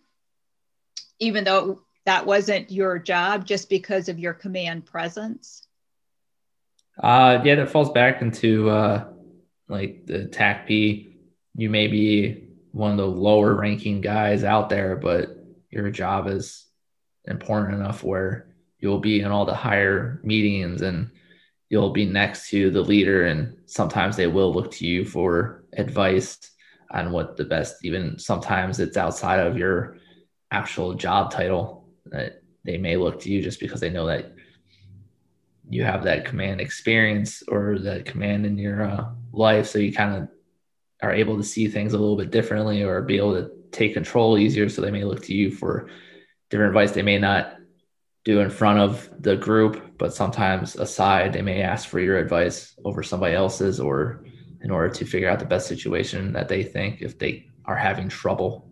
even 1.20 1.44
though 1.44 1.84
that 2.06 2.26
wasn't 2.26 2.72
your 2.72 2.98
job 2.98 3.46
just 3.46 3.70
because 3.70 4.10
of 4.10 4.20
your 4.20 4.34
command 4.34 4.86
presence? 4.86 5.68
Uh 7.02 7.40
yeah 7.46 7.56
that 7.56 7.70
falls 7.70 7.92
back 7.92 8.22
into 8.24 8.70
uh 8.72 9.06
like 9.70 10.08
the 10.08 10.26
TACP 10.26 11.14
you 11.56 11.70
may 11.70 11.86
be 11.86 12.48
one 12.72 12.90
of 12.90 12.98
the 12.98 13.06
lower 13.06 13.54
ranking 13.54 14.02
guys 14.02 14.44
out 14.44 14.70
there 14.70 14.96
but 14.96 15.38
your 15.70 15.92
job 15.92 16.28
is 16.28 16.66
important 17.26 17.76
enough 17.76 18.04
where 18.04 18.53
you'll 18.84 19.00
be 19.00 19.22
in 19.22 19.32
all 19.32 19.46
the 19.46 19.56
higher 19.56 20.20
meetings 20.24 20.82
and 20.82 21.10
you'll 21.70 21.92
be 21.92 22.06
next 22.06 22.50
to 22.50 22.70
the 22.70 22.82
leader 22.82 23.26
and 23.26 23.58
sometimes 23.66 24.18
they 24.18 24.28
will 24.28 24.54
look 24.54 24.70
to 24.72 24.86
you 24.86 25.06
for 25.06 25.64
advice 25.78 26.52
on 26.92 27.12
what 27.12 27.38
the 27.38 27.46
best 27.46 27.84
even 27.86 28.20
sometimes 28.20 28.82
it's 28.82 28.98
outside 28.98 29.40
of 29.40 29.58
your 29.58 29.98
actual 30.52 30.94
job 30.94 31.32
title 31.32 31.88
that 32.06 32.44
they 32.66 32.78
may 32.78 32.98
look 32.98 33.22
to 33.22 33.32
you 33.32 33.42
just 33.42 33.62
because 33.62 33.80
they 33.80 33.90
know 33.90 34.06
that 34.06 34.34
you 35.70 35.84
have 35.84 36.04
that 36.04 36.26
command 36.26 36.60
experience 36.60 37.42
or 37.48 37.80
that 37.80 38.06
command 38.06 38.46
in 38.46 38.58
your 38.58 38.84
uh, 38.84 39.06
life. 39.32 39.68
So 39.68 39.80
you 39.80 39.94
kind 39.94 40.16
of 40.16 40.30
are 41.02 41.14
able 41.14 41.38
to 41.38 41.44
see 41.44 41.68
things 41.68 41.94
a 41.94 41.98
little 41.98 42.18
bit 42.18 42.32
differently 42.32 42.84
or 42.84 43.02
be 43.02 43.18
able 43.18 43.34
to 43.34 43.50
take 43.72 43.94
control 43.94 44.38
easier. 44.38 44.70
So 44.70 44.82
they 44.82 44.92
may 44.92 45.04
look 45.04 45.24
to 45.24 45.34
you 45.34 45.52
for 45.52 45.90
different 46.50 46.70
advice. 46.70 46.92
They 46.92 47.02
may 47.02 47.18
not 47.18 47.58
do 48.24 48.40
in 48.40 48.50
front 48.50 48.80
of 48.80 49.10
the 49.22 49.36
group, 49.36 49.98
but 49.98 50.14
sometimes 50.14 50.76
aside, 50.76 51.34
they 51.34 51.42
may 51.42 51.62
ask 51.62 51.90
for 51.90 52.00
your 52.00 52.18
advice 52.18 52.76
over 52.86 53.04
somebody 53.04 53.36
else's 53.36 53.80
or 53.80 54.24
in 54.62 54.72
order 54.72 54.90
to 54.90 55.06
figure 55.06 55.30
out 55.30 55.40
the 55.40 55.46
best 55.46 55.68
situation 55.68 56.32
that 56.32 56.48
they 56.48 56.64
think 56.64 57.02
if 57.02 57.20
they 57.20 57.46
are 57.66 57.76
having 57.76 58.08
trouble 58.08 58.72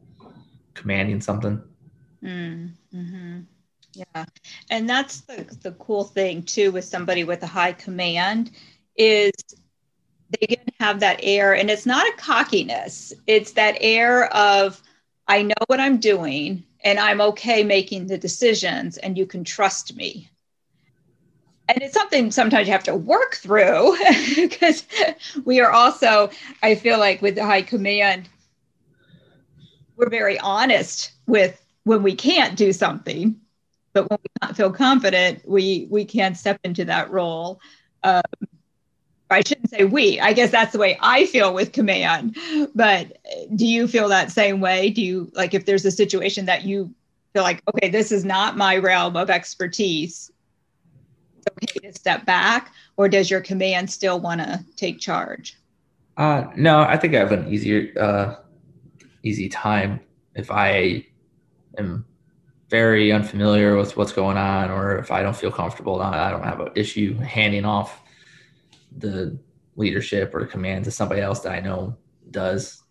commanding 0.74 1.20
something. 1.20 1.62
Mm, 2.24 2.72
hmm 2.92 3.40
Yeah. 3.94 4.26
And 4.70 4.90
that's 4.90 5.22
the, 5.22 5.46
the 5.62 5.72
cool 5.74 6.06
thing 6.06 6.44
too 6.44 6.72
with 6.72 6.86
somebody 6.86 7.26
with 7.26 7.44
a 7.44 7.48
high 7.48 7.74
command 7.74 8.52
is 8.96 9.34
they 10.40 10.48
can 10.48 10.66
have 10.80 11.02
that 11.02 11.20
air 11.24 11.56
and 11.56 11.70
it's 11.70 11.86
not 11.86 12.08
a 12.08 12.18
cockiness. 12.18 13.12
It's 13.28 13.52
that 13.54 13.76
air 13.82 14.34
of, 14.34 14.82
I 15.28 15.44
know 15.44 15.54
what 15.68 15.82
I'm 15.82 16.00
doing 16.00 16.64
and 16.84 17.00
I'm 17.00 17.22
okay 17.22 17.64
making 17.64 18.08
the 18.08 18.18
decisions 18.18 18.98
and 18.98 19.18
you 19.18 19.26
can 19.26 19.44
trust 19.44 19.96
me. 19.96 20.30
And 21.70 21.82
it's 21.82 21.94
something 21.94 22.32
sometimes 22.32 22.68
you 22.68 22.74
have 22.74 22.84
to 22.84 22.96
work 22.96 23.36
through 23.36 23.98
because 24.36 24.86
we 25.46 25.62
are 25.62 25.72
also, 25.72 26.30
I 26.62 26.76
feel 26.76 27.00
like 27.00 27.22
with 27.22 27.36
the 27.36 27.46
high 27.46 27.62
command, 27.62 28.28
we're 29.96 30.10
very 30.10 30.40
honest 30.40 31.12
with 31.28 31.64
when 31.84 32.04
we 32.04 32.16
can't 32.16 32.58
do 32.58 32.74
something, 32.74 33.40
but 33.94 34.10
when 34.10 34.20
we 34.24 34.30
not 34.42 34.58
feel 34.58 34.72
confident, 34.72 35.48
we 35.48 35.88
we 35.90 36.06
can't 36.06 36.36
step 36.38 36.60
into 36.64 36.86
that 36.86 37.12
role. 37.12 37.60
Um, 38.04 38.22
I 39.32 39.42
shouldn't 39.42 39.70
say 39.70 39.86
we. 39.86 40.20
I 40.20 40.34
guess 40.34 40.52
that's 40.52 40.74
the 40.74 40.80
way 40.80 40.98
I 41.02 41.26
feel 41.26 41.54
with 41.54 41.72
command. 41.72 42.38
But 42.76 43.18
do 43.56 43.66
you 43.66 43.88
feel 43.88 44.10
that 44.10 44.32
same 44.32 44.60
way? 44.60 44.90
Do 44.90 45.02
you 45.02 45.32
like 45.34 45.54
if 45.54 45.66
there's 45.66 45.86
a 45.86 45.92
situation 45.92 46.46
that 46.46 46.66
you 46.66 46.94
feel 47.34 47.44
like, 47.44 47.62
okay, 47.74 47.90
this 47.90 48.12
is 48.12 48.26
not 48.26 48.58
my 48.58 48.78
realm 48.78 49.16
of 49.16 49.30
expertise, 49.30 50.32
it's 51.38 51.48
okay 51.64 51.88
to 51.88 51.98
step 51.98 52.26
back, 52.26 52.74
or 52.98 53.08
does 53.08 53.32
your 53.32 53.42
command 53.42 53.90
still 53.90 54.20
want 54.20 54.42
to 54.42 54.64
take 54.76 55.00
charge? 55.00 55.58
Uh, 56.18 56.46
no, 56.56 56.82
I 56.82 56.98
think 56.98 57.16
I 57.16 57.20
have 57.20 57.32
an 57.32 57.52
easier, 57.52 57.94
uh, 58.00 58.36
easy 59.24 59.48
time 59.48 60.02
if 60.36 60.52
I 60.52 61.06
am 61.78 62.06
very 62.70 63.12
unfamiliar 63.12 63.78
with 63.78 63.98
what's 63.98 64.12
going 64.12 64.38
on, 64.38 64.70
or 64.70 64.98
if 64.98 65.12
I 65.12 65.24
don't 65.24 65.36
feel 65.36 65.52
comfortable, 65.52 66.02
I 66.02 66.30
don't 66.30 66.44
have 66.44 66.60
an 66.60 66.72
issue 66.76 67.18
handing 67.18 67.66
off 67.66 68.01
the 68.98 69.38
leadership 69.76 70.34
or 70.36 70.46
command 70.46 70.86
to 70.86 70.92
somebody 70.92 71.22
else 71.22 71.40
that 71.42 71.54
I 71.54 71.60
know 71.60 71.96
does 72.30 72.84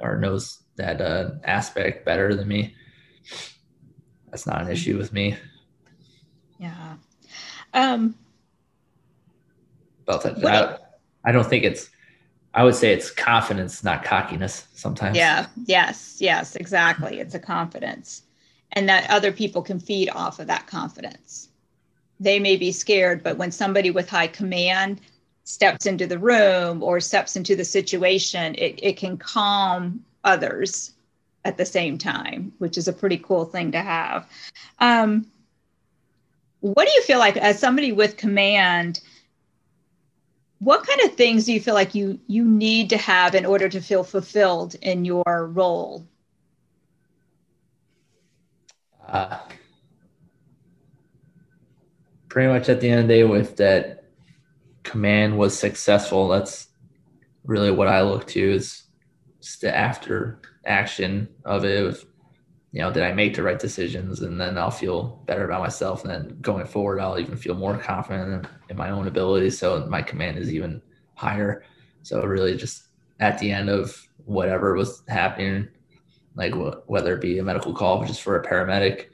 or 0.00 0.16
knows 0.18 0.62
that 0.76 1.00
uh, 1.00 1.30
aspect 1.44 2.04
better 2.04 2.34
than 2.34 2.48
me. 2.48 2.74
That's 4.30 4.46
not 4.46 4.56
an 4.56 4.62
mm-hmm. 4.62 4.72
issue 4.72 4.98
with 4.98 5.12
me. 5.12 5.36
Yeah. 6.58 6.94
Um, 7.74 8.14
but 10.04 10.44
I, 10.44 10.78
I 11.24 11.32
don't 11.32 11.46
think 11.46 11.64
it's, 11.64 11.90
I 12.54 12.64
would 12.64 12.74
say 12.74 12.92
it's 12.92 13.10
confidence, 13.10 13.84
not 13.84 14.04
cockiness 14.04 14.66
sometimes. 14.74 15.16
Yeah. 15.16 15.46
Yes. 15.66 16.16
Yes. 16.20 16.56
Exactly. 16.56 17.20
It's 17.20 17.34
a 17.34 17.38
confidence. 17.38 18.22
And 18.72 18.88
that 18.88 19.08
other 19.10 19.32
people 19.32 19.62
can 19.62 19.78
feed 19.78 20.08
off 20.10 20.38
of 20.38 20.46
that 20.46 20.66
confidence. 20.66 21.48
They 22.20 22.38
may 22.38 22.56
be 22.56 22.72
scared, 22.72 23.22
but 23.22 23.36
when 23.36 23.50
somebody 23.50 23.90
with 23.90 24.08
high 24.08 24.28
command 24.28 25.00
steps 25.44 25.86
into 25.86 26.06
the 26.06 26.18
room 26.18 26.82
or 26.82 27.00
steps 27.00 27.36
into 27.36 27.56
the 27.56 27.64
situation, 27.64 28.54
it, 28.56 28.78
it 28.82 28.96
can 28.96 29.16
calm 29.16 30.04
others 30.24 30.92
at 31.44 31.56
the 31.56 31.66
same 31.66 31.98
time, 31.98 32.52
which 32.58 32.78
is 32.78 32.88
a 32.88 32.92
pretty 32.92 33.18
cool 33.18 33.44
thing 33.44 33.72
to 33.72 33.80
have. 33.80 34.28
Um, 34.78 35.26
what 36.60 36.86
do 36.86 36.94
you 36.94 37.02
feel 37.02 37.18
like 37.18 37.36
as 37.36 37.58
somebody 37.58 37.90
with 37.90 38.16
command? 38.16 39.00
What 40.60 40.86
kind 40.86 41.00
of 41.00 41.16
things 41.16 41.44
do 41.44 41.52
you 41.52 41.60
feel 41.60 41.74
like 41.74 41.92
you 41.92 42.20
you 42.28 42.44
need 42.44 42.90
to 42.90 42.96
have 42.96 43.34
in 43.34 43.44
order 43.44 43.68
to 43.68 43.80
feel 43.80 44.04
fulfilled 44.04 44.76
in 44.80 45.04
your 45.04 45.50
role? 45.52 46.06
Uh, 49.08 49.40
pretty 52.28 52.48
much 52.48 52.68
at 52.68 52.80
the 52.80 52.88
end 52.88 53.00
of 53.00 53.08
the 53.08 53.14
day, 53.14 53.24
with 53.24 53.56
that 53.56 54.01
command 54.82 55.38
was 55.38 55.58
successful, 55.58 56.28
that's 56.28 56.68
really 57.44 57.70
what 57.70 57.88
I 57.88 58.02
look 58.02 58.26
to 58.28 58.52
is 58.52 58.84
the 59.60 59.74
after 59.74 60.40
action 60.64 61.28
of 61.44 61.64
it. 61.64 62.04
You 62.72 62.80
know, 62.80 62.92
did 62.92 63.02
I 63.02 63.12
make 63.12 63.34
the 63.34 63.42
right 63.42 63.58
decisions? 63.58 64.22
And 64.22 64.40
then 64.40 64.56
I'll 64.56 64.70
feel 64.70 65.22
better 65.26 65.44
about 65.44 65.60
myself. 65.60 66.04
And 66.04 66.10
then 66.10 66.38
going 66.40 66.66
forward, 66.66 67.00
I'll 67.00 67.18
even 67.18 67.36
feel 67.36 67.54
more 67.54 67.76
confident 67.76 68.46
in 68.70 68.76
my 68.76 68.90
own 68.90 69.06
abilities. 69.06 69.58
So 69.58 69.84
my 69.86 70.00
command 70.00 70.38
is 70.38 70.52
even 70.52 70.80
higher. 71.14 71.64
So 72.02 72.22
really, 72.22 72.56
just 72.56 72.88
at 73.20 73.38
the 73.38 73.52
end 73.52 73.68
of 73.68 74.08
whatever 74.24 74.74
was 74.74 75.02
happening, 75.08 75.68
like 76.34 76.54
whether 76.86 77.14
it 77.14 77.20
be 77.20 77.38
a 77.38 77.42
medical 77.42 77.74
call 77.74 78.04
just 78.06 78.22
for 78.22 78.40
a 78.40 78.46
paramedic 78.46 79.08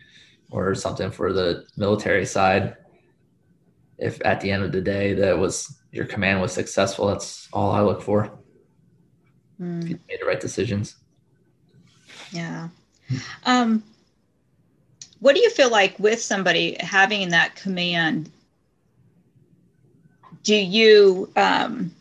or 0.51 0.75
something 0.75 1.11
for 1.11 1.33
the 1.33 1.67
military 1.77 2.25
side, 2.25 2.77
if 3.99 4.25
at 4.25 4.41
the 4.41 4.51
end 4.51 4.63
of 4.63 4.73
the 4.73 4.81
day 4.81 5.15
that 5.15 5.39
was 5.39 5.79
your 5.93 6.07
command 6.07 6.41
was 6.41 6.53
successful, 6.53 7.07
that's 7.07 7.49
all 7.53 7.73
I 7.73 7.81
look 7.81 8.03
for. 8.03 8.31
Mm. 9.61 9.83
If 9.83 9.89
you 9.91 9.99
made 10.09 10.21
the 10.21 10.27
right 10.27 10.41
decisions. 10.41 10.97
Yeah. 12.31 12.69
Um, 13.45 13.83
what 15.21 15.35
do 15.35 15.41
you 15.41 15.51
feel 15.51 15.71
like 15.71 15.99
with 15.99 16.23
somebody 16.23 16.77
having 16.81 17.31
that 17.31 17.57
command? 17.57 18.31
Do 20.45 20.55
you 20.55 21.31
um, 21.37 21.95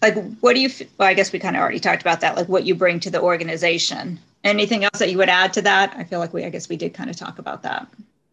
like 0.00 0.16
what 0.40 0.54
do 0.54 0.60
you? 0.60 0.70
Well, 0.98 1.08
I 1.08 1.14
guess 1.14 1.32
we 1.32 1.38
kind 1.38 1.56
of 1.56 1.60
already 1.60 1.80
talked 1.80 2.00
about 2.02 2.20
that. 2.22 2.36
Like 2.36 2.48
what 2.48 2.64
you 2.64 2.74
bring 2.74 3.00
to 3.00 3.10
the 3.10 3.20
organization. 3.20 4.18
Anything 4.42 4.84
else 4.84 4.98
that 4.98 5.10
you 5.10 5.18
would 5.18 5.28
add 5.28 5.52
to 5.52 5.62
that? 5.62 5.94
I 5.96 6.04
feel 6.04 6.18
like 6.18 6.32
we, 6.32 6.44
I 6.44 6.48
guess 6.48 6.70
we 6.70 6.78
did 6.78 6.94
kind 6.94 7.10
of 7.10 7.16
talk 7.16 7.38
about 7.38 7.62
that. 7.64 7.86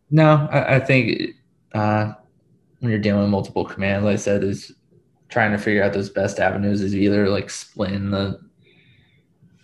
No, 0.09 0.47
I, 0.51 0.75
I 0.75 0.79
think 0.79 1.35
uh, 1.73 2.13
when 2.79 2.91
you're 2.91 2.99
dealing 2.99 3.21
with 3.21 3.29
multiple 3.29 3.65
commands, 3.65 4.05
like 4.05 4.13
I 4.13 4.17
said, 4.17 4.43
is 4.43 4.73
trying 5.29 5.51
to 5.51 5.57
figure 5.57 5.83
out 5.83 5.93
those 5.93 6.09
best 6.09 6.39
avenues 6.39 6.81
is 6.81 6.95
either 6.95 7.29
like 7.29 7.49
splitting 7.49 8.11
the 8.11 8.39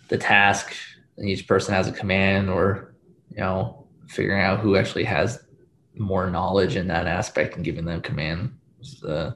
the 0.08 0.18
task 0.18 0.74
and 1.16 1.28
each 1.28 1.48
person 1.48 1.72
has 1.72 1.88
a 1.88 1.92
command 1.92 2.50
or 2.50 2.94
you 3.30 3.38
know 3.38 3.86
figuring 4.06 4.42
out 4.42 4.60
who 4.60 4.76
actually 4.76 5.04
has 5.04 5.42
more 5.96 6.28
knowledge 6.28 6.76
in 6.76 6.88
that 6.88 7.06
aspect 7.06 7.56
and 7.56 7.64
giving 7.64 7.84
them 7.84 8.02
command 8.02 8.52
is 8.80 9.00
the 9.00 9.34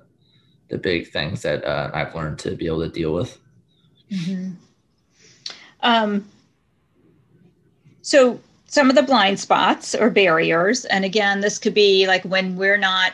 the 0.69 0.77
big 0.77 1.11
things 1.11 1.41
that 1.43 1.65
uh, 1.65 1.91
I've 1.95 2.15
learned 2.15 2.39
to 2.41 2.55
be 2.55 2.67
able 2.67 2.83
to 2.83 2.91
deal 2.91 3.15
with. 3.15 3.39
Mm-hmm. 4.11 4.53
Um, 5.81 6.29
so 8.03 8.39
some 8.69 8.91
of 8.91 8.97
the 8.97 9.03
blind 9.03 9.41
spots 9.41 9.95
or 9.95 10.11
barriers, 10.11 10.85
and 10.85 11.05
again, 11.05 11.41
this 11.41 11.59
could 11.59 11.75
be 11.75 12.07
like 12.07 12.23
when 12.25 12.55
we're 12.55 12.79
not 12.79 13.13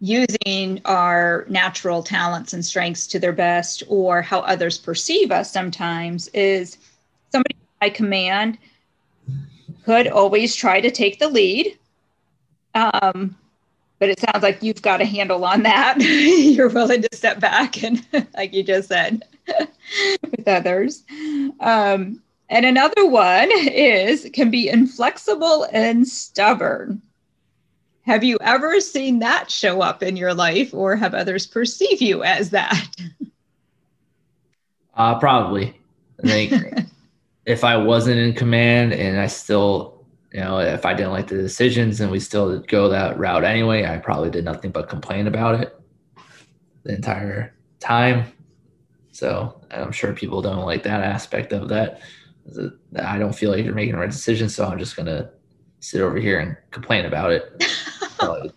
using 0.00 0.80
our 0.86 1.46
natural 1.48 2.02
talents 2.02 2.52
and 2.52 2.64
strengths 2.64 3.06
to 3.06 3.18
their 3.18 3.32
best 3.32 3.82
or 3.88 4.20
how 4.22 4.40
others 4.40 4.76
perceive 4.76 5.30
us 5.30 5.50
sometimes 5.52 6.28
is 6.28 6.78
somebody 7.30 7.56
by 7.80 7.88
command 7.88 8.58
could 9.84 10.08
always 10.08 10.56
try 10.56 10.80
to 10.80 10.90
take 10.90 11.18
the 11.18 11.28
lead. 11.28 11.78
Um, 12.74 13.36
but 13.98 14.08
it 14.08 14.20
sounds 14.20 14.42
like 14.42 14.62
you've 14.62 14.82
got 14.82 15.00
a 15.00 15.04
handle 15.04 15.44
on 15.44 15.62
that. 15.62 15.96
You're 16.00 16.68
willing 16.68 17.02
to 17.02 17.08
step 17.12 17.40
back 17.40 17.82
and 17.82 18.04
like 18.34 18.52
you 18.52 18.62
just 18.62 18.88
said 18.88 19.22
with 20.30 20.48
others. 20.48 21.02
Um, 21.60 22.20
and 22.48 22.66
another 22.66 23.06
one 23.06 23.50
is 23.52 24.28
can 24.32 24.50
be 24.50 24.68
inflexible 24.68 25.66
and 25.72 26.06
stubborn 26.06 27.02
have 28.04 28.22
you 28.22 28.36
ever 28.42 28.80
seen 28.80 29.20
that 29.20 29.50
show 29.50 29.80
up 29.80 30.02
in 30.02 30.16
your 30.16 30.34
life 30.34 30.74
or 30.74 30.94
have 30.94 31.14
others 31.14 31.46
perceive 31.46 32.02
you 32.02 32.22
as 32.22 32.50
that? 32.50 32.86
Uh, 34.94 35.18
probably. 35.18 35.80
I 36.22 36.26
think 36.28 36.52
if 37.46 37.64
I 37.64 37.76
wasn't 37.78 38.18
in 38.18 38.34
command 38.34 38.92
and 38.92 39.18
I 39.18 39.26
still, 39.26 40.04
you 40.32 40.40
know, 40.40 40.58
if 40.58 40.84
I 40.84 40.92
didn't 40.92 41.12
like 41.12 41.28
the 41.28 41.36
decisions 41.36 42.00
and 42.00 42.12
we 42.12 42.20
still 42.20 42.60
go 42.60 42.90
that 42.90 43.18
route 43.18 43.42
anyway, 43.42 43.86
I 43.86 43.96
probably 43.96 44.30
did 44.30 44.44
nothing 44.44 44.70
but 44.70 44.90
complain 44.90 45.26
about 45.26 45.60
it 45.60 45.80
the 46.82 46.94
entire 46.94 47.54
time. 47.80 48.26
So 49.12 49.62
I'm 49.70 49.92
sure 49.92 50.12
people 50.12 50.42
don't 50.42 50.66
like 50.66 50.82
that 50.82 51.00
aspect 51.02 51.52
of 51.52 51.68
that. 51.70 52.02
I 52.98 53.18
don't 53.18 53.34
feel 53.34 53.50
like 53.50 53.64
you're 53.64 53.74
making 53.74 53.92
the 53.92 54.00
right 54.00 54.10
decision, 54.10 54.48
so 54.48 54.66
I'm 54.66 54.78
just 54.78 54.96
gonna 54.96 55.30
sit 55.80 56.00
over 56.00 56.18
here 56.18 56.38
and 56.40 56.56
complain 56.70 57.04
about 57.04 57.30
it. 57.30 57.64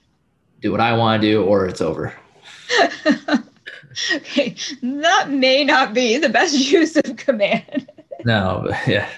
do 0.62 0.72
what 0.72 0.82
I 0.82 0.94
want 0.94 1.22
to 1.22 1.28
do, 1.28 1.44
or 1.44 1.68
it's 1.68 1.82
over. 1.82 2.14
okay, 4.16 4.56
that 4.82 5.30
may 5.30 5.64
not 5.64 5.94
be 5.94 6.18
the 6.18 6.30
best 6.30 6.54
use 6.72 6.96
of 6.96 7.16
command. 7.16 7.90
no, 8.26 8.66
but 8.68 8.88
yeah. 8.88 9.10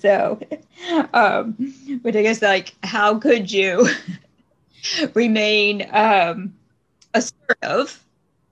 so, 0.00 0.40
um, 1.12 1.56
but 2.02 2.16
I 2.16 2.22
guess 2.22 2.42
like, 2.42 2.74
how 2.82 3.18
could 3.18 3.50
you 3.50 3.88
remain 5.14 5.88
um, 5.92 6.54
assertive 7.14 8.02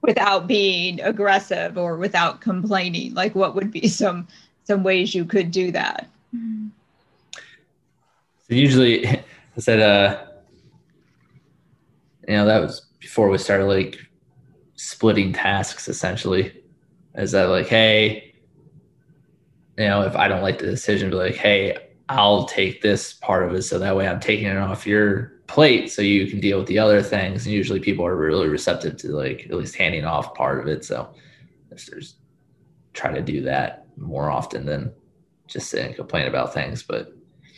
without 0.02 0.46
being 0.46 1.00
aggressive 1.00 1.76
or 1.76 1.96
without 1.96 2.40
complaining? 2.40 3.14
Like, 3.14 3.34
what 3.34 3.54
would 3.54 3.70
be 3.70 3.88
some 3.88 4.28
some 4.64 4.82
ways 4.82 5.14
you 5.14 5.24
could 5.24 5.50
do 5.50 5.70
that? 5.72 6.08
So 8.48 8.54
usually, 8.54 9.06
I 9.08 9.24
said, 9.58 9.80
uh, 9.80 10.24
you 12.28 12.34
know, 12.34 12.46
that 12.46 12.60
was 12.60 12.80
before 12.98 13.28
we 13.28 13.38
started 13.38 13.66
like 13.66 13.98
splitting 14.76 15.32
tasks 15.32 15.88
essentially. 15.88 16.56
Is 17.14 17.32
that 17.32 17.44
like, 17.44 17.66
hey, 17.66 18.34
you 19.76 19.86
know, 19.86 20.02
if 20.02 20.14
I 20.14 20.28
don't 20.28 20.42
like 20.42 20.58
the 20.58 20.66
decision, 20.66 21.10
be 21.10 21.16
like, 21.16 21.34
hey, 21.34 21.76
I'll 22.08 22.44
take 22.44 22.82
this 22.82 23.12
part 23.12 23.44
of 23.44 23.54
it 23.54 23.62
so 23.62 23.78
that 23.78 23.96
way 23.96 24.06
I'm 24.06 24.20
taking 24.20 24.46
it 24.46 24.56
off 24.56 24.86
your 24.86 25.39
plate 25.50 25.90
so 25.90 26.00
you 26.00 26.28
can 26.28 26.38
deal 26.38 26.58
with 26.58 26.68
the 26.68 26.78
other 26.78 27.02
things. 27.02 27.44
And 27.44 27.52
usually 27.52 27.80
people 27.80 28.06
are 28.06 28.14
really 28.14 28.48
receptive 28.48 28.96
to 28.98 29.08
like 29.08 29.46
at 29.50 29.56
least 29.56 29.74
handing 29.74 30.04
off 30.04 30.32
part 30.34 30.60
of 30.60 30.68
it. 30.68 30.84
So 30.84 31.12
if 31.72 31.86
there's 31.86 32.14
try 32.92 33.12
to 33.12 33.20
do 33.20 33.42
that 33.42 33.86
more 33.96 34.30
often 34.30 34.64
than 34.64 34.92
just 35.48 35.68
sit 35.68 35.84
and 35.84 35.96
complain 35.96 36.28
about 36.28 36.54
things, 36.54 36.84
but 36.84 37.12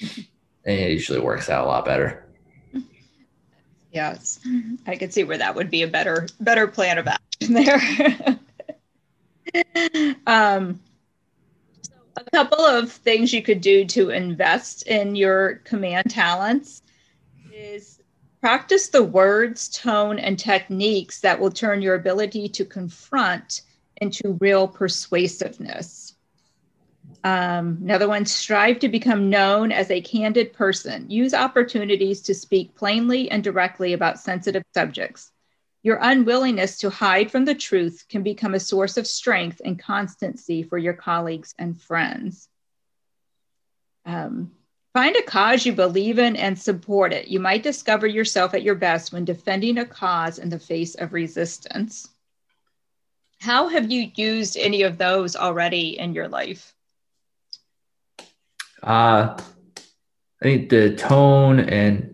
it 0.64 0.90
usually 0.90 1.20
works 1.20 1.50
out 1.50 1.66
a 1.66 1.68
lot 1.68 1.84
better. 1.84 2.26
Yes, 3.92 4.40
I 4.86 4.96
could 4.96 5.12
see 5.12 5.24
where 5.24 5.36
that 5.36 5.54
would 5.54 5.70
be 5.70 5.82
a 5.82 5.88
better 5.88 6.26
better 6.40 6.66
plan 6.66 6.96
of 6.96 7.06
action 7.06 7.52
there. 7.54 8.38
um, 10.26 10.80
so 11.82 11.92
a 12.16 12.24
couple 12.30 12.64
of 12.64 12.90
things 12.90 13.34
you 13.34 13.42
could 13.42 13.60
do 13.60 13.84
to 13.84 14.08
invest 14.08 14.86
in 14.86 15.14
your 15.14 15.56
command 15.64 16.10
talents 16.10 16.82
is 17.52 18.00
practice 18.40 18.88
the 18.88 19.02
words, 19.02 19.68
tone, 19.68 20.18
and 20.18 20.38
techniques 20.38 21.20
that 21.20 21.38
will 21.38 21.50
turn 21.50 21.82
your 21.82 21.94
ability 21.94 22.48
to 22.48 22.64
confront 22.64 23.62
into 23.98 24.38
real 24.40 24.66
persuasiveness. 24.66 26.16
Um, 27.24 27.78
another 27.82 28.08
one, 28.08 28.26
strive 28.26 28.80
to 28.80 28.88
become 28.88 29.30
known 29.30 29.70
as 29.70 29.90
a 29.90 30.00
candid 30.00 30.52
person. 30.52 31.08
Use 31.08 31.34
opportunities 31.34 32.22
to 32.22 32.34
speak 32.34 32.74
plainly 32.74 33.30
and 33.30 33.44
directly 33.44 33.92
about 33.92 34.18
sensitive 34.18 34.64
subjects. 34.74 35.30
Your 35.84 35.98
unwillingness 36.00 36.78
to 36.78 36.90
hide 36.90 37.30
from 37.30 37.44
the 37.44 37.54
truth 37.54 38.06
can 38.08 38.22
become 38.22 38.54
a 38.54 38.60
source 38.60 38.96
of 38.96 39.06
strength 39.06 39.60
and 39.64 39.78
constancy 39.78 40.62
for 40.62 40.78
your 40.78 40.94
colleagues 40.94 41.54
and 41.58 41.80
friends. 41.80 42.48
Um, 44.04 44.52
find 44.94 45.16
a 45.16 45.22
cause 45.22 45.64
you 45.64 45.72
believe 45.72 46.18
in 46.18 46.36
and 46.36 46.58
support 46.58 47.12
it. 47.12 47.28
You 47.28 47.40
might 47.40 47.62
discover 47.62 48.06
yourself 48.06 48.54
at 48.54 48.62
your 48.62 48.74
best 48.74 49.12
when 49.12 49.24
defending 49.24 49.78
a 49.78 49.86
cause 49.86 50.38
in 50.38 50.48
the 50.48 50.58
face 50.58 50.94
of 50.96 51.12
resistance. 51.12 52.08
How 53.40 53.68
have 53.68 53.90
you 53.90 54.10
used 54.14 54.56
any 54.56 54.82
of 54.82 54.98
those 54.98 55.34
already 55.34 55.98
in 55.98 56.14
your 56.14 56.28
life? 56.28 56.74
Uh, 58.82 59.36
I 59.36 60.42
think 60.42 60.68
the 60.68 60.94
tone 60.94 61.60
and 61.60 62.10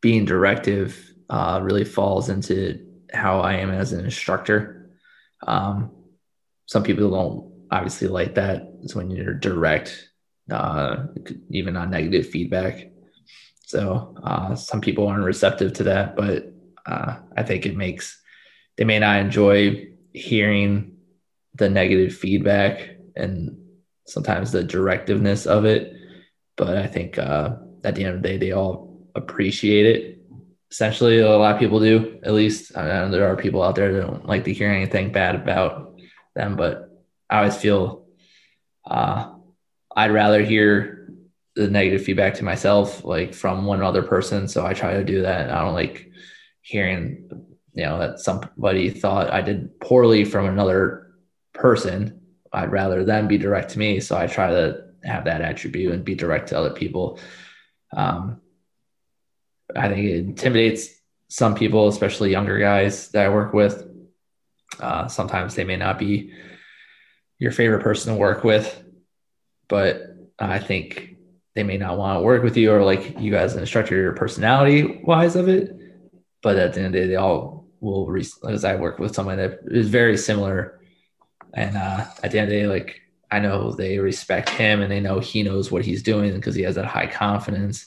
being 0.00 0.24
directive 0.24 1.12
uh, 1.30 1.60
really 1.62 1.84
falls 1.84 2.28
into 2.28 2.86
how 3.12 3.40
I 3.40 3.54
am 3.54 3.70
as 3.70 3.92
an 3.92 4.04
instructor. 4.04 4.90
Um, 5.46 5.90
some 6.66 6.82
people 6.82 7.10
don't 7.10 7.52
obviously 7.70 8.08
like 8.08 8.34
that. 8.34 8.68
It's 8.82 8.94
when 8.94 9.10
you're 9.10 9.34
direct, 9.34 10.08
uh, 10.50 11.06
even 11.50 11.76
on 11.76 11.90
negative 11.90 12.28
feedback. 12.28 12.90
So 13.66 14.16
uh, 14.22 14.54
some 14.54 14.80
people 14.80 15.06
aren't 15.06 15.24
receptive 15.24 15.72
to 15.74 15.84
that, 15.84 16.16
but 16.16 16.52
uh, 16.86 17.16
I 17.36 17.42
think 17.42 17.66
it 17.66 17.76
makes 17.76 18.20
they 18.76 18.84
may 18.84 18.98
not 18.98 19.20
enjoy 19.20 19.88
hearing 20.12 20.96
the 21.54 21.70
negative 21.70 22.14
feedback 22.14 22.96
and 23.16 23.56
sometimes 24.06 24.52
the 24.52 24.64
directiveness 24.64 25.46
of 25.46 25.64
it. 25.64 25.94
But 26.56 26.76
I 26.76 26.86
think 26.86 27.18
uh, 27.18 27.56
at 27.84 27.94
the 27.94 28.04
end 28.04 28.16
of 28.16 28.22
the 28.22 28.28
day, 28.28 28.36
they 28.36 28.52
all 28.52 29.08
appreciate 29.14 29.86
it. 29.86 30.18
Essentially, 30.70 31.20
a 31.20 31.30
lot 31.30 31.54
of 31.54 31.60
people 31.60 31.78
do. 31.78 32.18
At 32.24 32.32
least 32.32 32.76
I 32.76 32.84
know 32.84 33.10
there 33.10 33.28
are 33.28 33.36
people 33.36 33.62
out 33.62 33.76
there 33.76 33.92
that 33.92 34.00
don't 34.00 34.26
like 34.26 34.44
to 34.44 34.52
hear 34.52 34.70
anything 34.70 35.12
bad 35.12 35.36
about 35.36 35.98
them. 36.34 36.56
But 36.56 36.90
I 37.30 37.38
always 37.38 37.56
feel 37.56 38.06
uh, 38.84 39.33
I'd 39.94 40.12
rather 40.12 40.42
hear 40.42 41.12
the 41.56 41.68
negative 41.68 42.04
feedback 42.04 42.34
to 42.34 42.44
myself, 42.44 43.04
like 43.04 43.32
from 43.32 43.64
one 43.64 43.82
other 43.82 44.02
person. 44.02 44.48
So 44.48 44.66
I 44.66 44.74
try 44.74 44.94
to 44.94 45.04
do 45.04 45.22
that. 45.22 45.50
I 45.50 45.60
don't 45.60 45.74
like 45.74 46.10
hearing, 46.62 47.28
you 47.74 47.84
know, 47.84 47.98
that 47.98 48.18
somebody 48.18 48.90
thought 48.90 49.30
I 49.30 49.40
did 49.40 49.78
poorly 49.80 50.24
from 50.24 50.46
another 50.46 51.14
person 51.52 52.20
I'd 52.54 52.70
rather 52.70 53.04
them 53.04 53.26
be 53.26 53.36
direct 53.36 53.72
to 53.72 53.78
me. 53.78 54.00
So 54.00 54.16
I 54.16 54.26
try 54.26 54.50
to 54.50 54.84
have 55.02 55.24
that 55.24 55.42
attribute 55.42 55.92
and 55.92 56.04
be 56.04 56.14
direct 56.14 56.48
to 56.48 56.58
other 56.58 56.70
people. 56.70 57.18
Um, 57.94 58.40
I 59.74 59.88
think 59.88 60.06
it 60.06 60.18
intimidates 60.18 60.88
some 61.28 61.54
people, 61.54 61.88
especially 61.88 62.30
younger 62.30 62.58
guys 62.58 63.08
that 63.10 63.26
I 63.26 63.28
work 63.28 63.52
with. 63.52 63.88
Uh, 64.78 65.08
sometimes 65.08 65.54
they 65.54 65.64
may 65.64 65.76
not 65.76 65.98
be 65.98 66.32
your 67.38 67.50
favorite 67.50 67.82
person 67.82 68.14
to 68.14 68.18
work 68.18 68.44
with, 68.44 68.83
but 69.68 70.16
I 70.38 70.58
think 70.58 71.16
they 71.54 71.62
may 71.62 71.76
not 71.76 71.98
want 71.98 72.18
to 72.18 72.22
work 72.22 72.42
with 72.42 72.56
you 72.56 72.72
or 72.72 72.82
like 72.82 73.18
you 73.18 73.36
as 73.36 73.54
an 73.54 73.60
instructor, 73.60 73.94
your 73.94 74.12
personality 74.12 75.00
wise 75.04 75.36
of 75.36 75.48
it. 75.48 75.76
But 76.42 76.56
at 76.56 76.74
the 76.74 76.80
end 76.80 76.86
of 76.88 76.92
the 76.92 76.98
day, 77.00 77.06
they 77.06 77.16
all 77.16 77.66
will, 77.80 78.06
re- 78.06 78.26
as 78.48 78.64
I 78.64 78.76
work 78.76 78.98
with 78.98 79.14
someone 79.14 79.36
that 79.38 79.60
is 79.66 79.88
very 79.88 80.16
similar. 80.16 80.80
And 81.54 81.76
uh, 81.76 82.06
at 82.22 82.32
the 82.32 82.38
end 82.38 82.48
of 82.48 82.50
the 82.50 82.60
day, 82.60 82.66
like 82.66 83.00
I 83.30 83.38
know 83.38 83.72
they 83.72 83.98
respect 83.98 84.48
him 84.50 84.82
and 84.82 84.90
they 84.90 85.00
know 85.00 85.20
he 85.20 85.42
knows 85.42 85.70
what 85.70 85.84
he's 85.84 86.02
doing 86.02 86.34
because 86.34 86.54
he 86.54 86.62
has 86.62 86.74
that 86.74 86.86
high 86.86 87.06
confidence. 87.06 87.86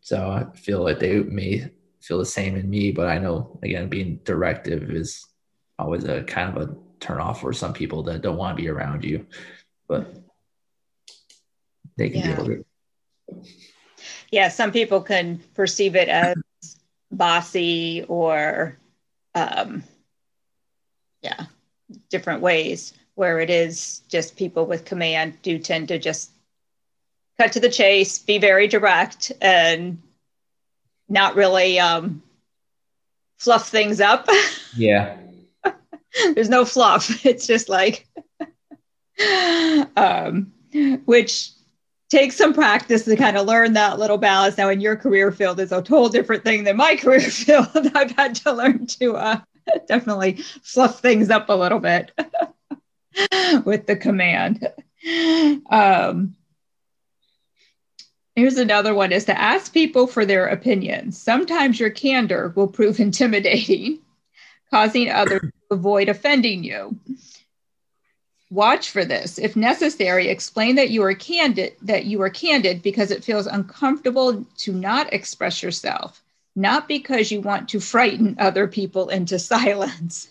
So 0.00 0.30
I 0.30 0.56
feel 0.56 0.82
like 0.82 0.98
they 0.98 1.22
may 1.22 1.70
feel 2.00 2.18
the 2.18 2.26
same 2.26 2.56
in 2.56 2.68
me, 2.68 2.90
but 2.90 3.08
I 3.08 3.18
know 3.18 3.58
again, 3.62 3.88
being 3.88 4.20
directive 4.24 4.90
is 4.90 5.26
always 5.78 6.04
a 6.04 6.22
kind 6.24 6.56
of 6.56 6.68
a 6.68 6.76
turn 7.00 7.20
off 7.20 7.40
for 7.40 7.52
some 7.52 7.72
people 7.72 8.02
that 8.04 8.22
don't 8.22 8.36
want 8.36 8.56
to 8.56 8.62
be 8.62 8.68
around 8.68 9.04
you, 9.04 9.26
but 9.88 10.23
they 11.96 12.10
can 12.10 12.20
yeah. 12.20 12.36
deal 12.36 12.46
with 12.46 12.58
it. 12.60 12.66
Yeah, 14.30 14.48
some 14.48 14.72
people 14.72 15.00
can 15.00 15.40
perceive 15.54 15.96
it 15.96 16.08
as 16.08 16.34
bossy 17.10 18.04
or, 18.08 18.76
um, 19.34 19.84
yeah, 21.22 21.46
different 22.10 22.42
ways 22.42 22.94
where 23.14 23.38
it 23.38 23.50
is 23.50 24.02
just 24.08 24.36
people 24.36 24.66
with 24.66 24.84
command 24.84 25.40
do 25.42 25.58
tend 25.58 25.88
to 25.88 25.98
just 25.98 26.30
cut 27.38 27.52
to 27.52 27.60
the 27.60 27.68
chase, 27.68 28.18
be 28.18 28.38
very 28.38 28.66
direct, 28.66 29.32
and 29.40 30.02
not 31.08 31.36
really 31.36 31.78
um, 31.78 32.22
fluff 33.38 33.68
things 33.68 34.00
up. 34.00 34.28
Yeah. 34.76 35.18
There's 36.34 36.48
no 36.48 36.64
fluff. 36.64 37.24
It's 37.24 37.46
just 37.46 37.68
like, 37.68 38.08
um, 39.96 40.52
which 41.04 41.50
takes 42.14 42.36
some 42.36 42.54
practice 42.54 43.04
to 43.04 43.16
kind 43.16 43.36
of 43.36 43.46
learn 43.46 43.72
that 43.72 43.98
little 43.98 44.18
balance. 44.18 44.56
Now, 44.56 44.68
in 44.68 44.80
your 44.80 44.96
career 44.96 45.32
field, 45.32 45.58
is 45.58 45.72
a 45.72 45.82
total 45.82 46.08
different 46.08 46.44
thing 46.44 46.64
than 46.64 46.76
my 46.76 46.96
career 47.00 47.20
field. 47.20 47.68
I've 47.94 48.12
had 48.12 48.36
to 48.36 48.52
learn 48.52 48.86
to 48.86 49.16
uh, 49.16 49.40
definitely 49.88 50.34
fluff 50.62 51.00
things 51.00 51.30
up 51.30 51.48
a 51.48 51.54
little 51.54 51.80
bit 51.80 52.12
with 53.64 53.86
the 53.86 53.96
command. 53.96 54.68
Um, 55.70 56.36
Here's 58.36 58.58
another 58.58 58.94
one 58.94 59.12
is 59.12 59.26
to 59.26 59.40
ask 59.40 59.72
people 59.72 60.08
for 60.08 60.26
their 60.26 60.48
opinions. 60.48 61.22
Sometimes 61.22 61.78
your 61.78 61.90
candor 61.90 62.52
will 62.56 62.66
prove 62.66 62.98
intimidating, 62.98 64.00
causing 64.70 65.08
others 65.08 65.40
to 65.42 65.52
avoid 65.70 66.08
offending 66.08 66.64
you. 66.64 66.98
Watch 68.54 68.90
for 68.90 69.04
this. 69.04 69.36
If 69.36 69.56
necessary, 69.56 70.28
explain 70.28 70.76
that 70.76 70.90
you 70.90 71.02
are 71.02 71.12
candid 71.12 71.74
that 71.82 72.04
you 72.04 72.22
are 72.22 72.30
candid 72.30 72.82
because 72.82 73.10
it 73.10 73.24
feels 73.24 73.48
uncomfortable 73.48 74.46
to 74.58 74.72
not 74.72 75.12
express 75.12 75.60
yourself, 75.60 76.22
not 76.54 76.86
because 76.86 77.32
you 77.32 77.40
want 77.40 77.68
to 77.70 77.80
frighten 77.80 78.36
other 78.38 78.68
people 78.68 79.08
into 79.08 79.38
silence. 79.40 80.30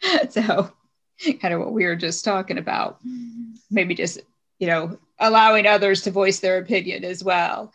so 0.30 0.70
kind 1.40 1.52
of 1.52 1.58
what 1.58 1.72
we 1.72 1.84
were 1.84 1.96
just 1.96 2.24
talking 2.24 2.58
about. 2.58 3.00
Maybe 3.72 3.96
just, 3.96 4.20
you 4.60 4.68
know, 4.68 4.96
allowing 5.18 5.66
others 5.66 6.02
to 6.02 6.12
voice 6.12 6.38
their 6.38 6.58
opinion 6.58 7.04
as 7.04 7.24
well. 7.24 7.72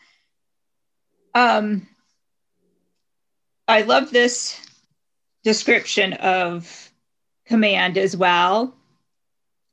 Um, 1.36 1.90
I 3.68 3.82
love 3.82 4.12
this 4.12 4.58
description 5.44 6.14
of 6.14 6.90
command 7.48 7.98
as 7.98 8.16
well. 8.16 8.74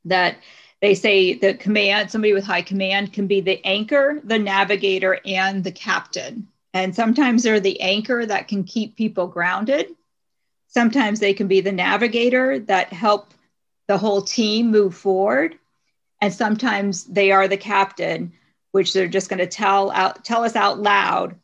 That 0.05 0.37
they 0.81 0.95
say 0.95 1.33
the 1.33 1.53
command, 1.53 2.09
somebody 2.09 2.33
with 2.33 2.43
high 2.43 2.63
command 2.63 3.13
can 3.13 3.27
be 3.27 3.41
the 3.41 3.63
anchor, 3.65 4.19
the 4.23 4.39
navigator, 4.39 5.19
and 5.25 5.63
the 5.63 5.71
captain. 5.71 6.47
And 6.73 6.95
sometimes 6.95 7.43
they're 7.43 7.59
the 7.59 7.81
anchor 7.81 8.25
that 8.25 8.47
can 8.47 8.63
keep 8.63 8.95
people 8.95 9.27
grounded. 9.27 9.87
Sometimes 10.67 11.19
they 11.19 11.33
can 11.33 11.47
be 11.47 11.61
the 11.61 11.71
navigator 11.71 12.59
that 12.59 12.93
help 12.93 13.33
the 13.87 13.97
whole 13.97 14.21
team 14.21 14.71
move 14.71 14.95
forward 14.95 15.57
and 16.21 16.33
sometimes 16.33 17.03
they 17.05 17.31
are 17.31 17.47
the 17.47 17.57
captain 17.57 18.31
which 18.71 18.93
they're 18.93 19.07
just 19.07 19.27
going 19.29 19.39
to 19.39 19.47
tell 19.47 19.91
out 19.91 20.23
tell 20.23 20.43
us 20.43 20.55
out 20.55 20.79
loud 20.79 21.35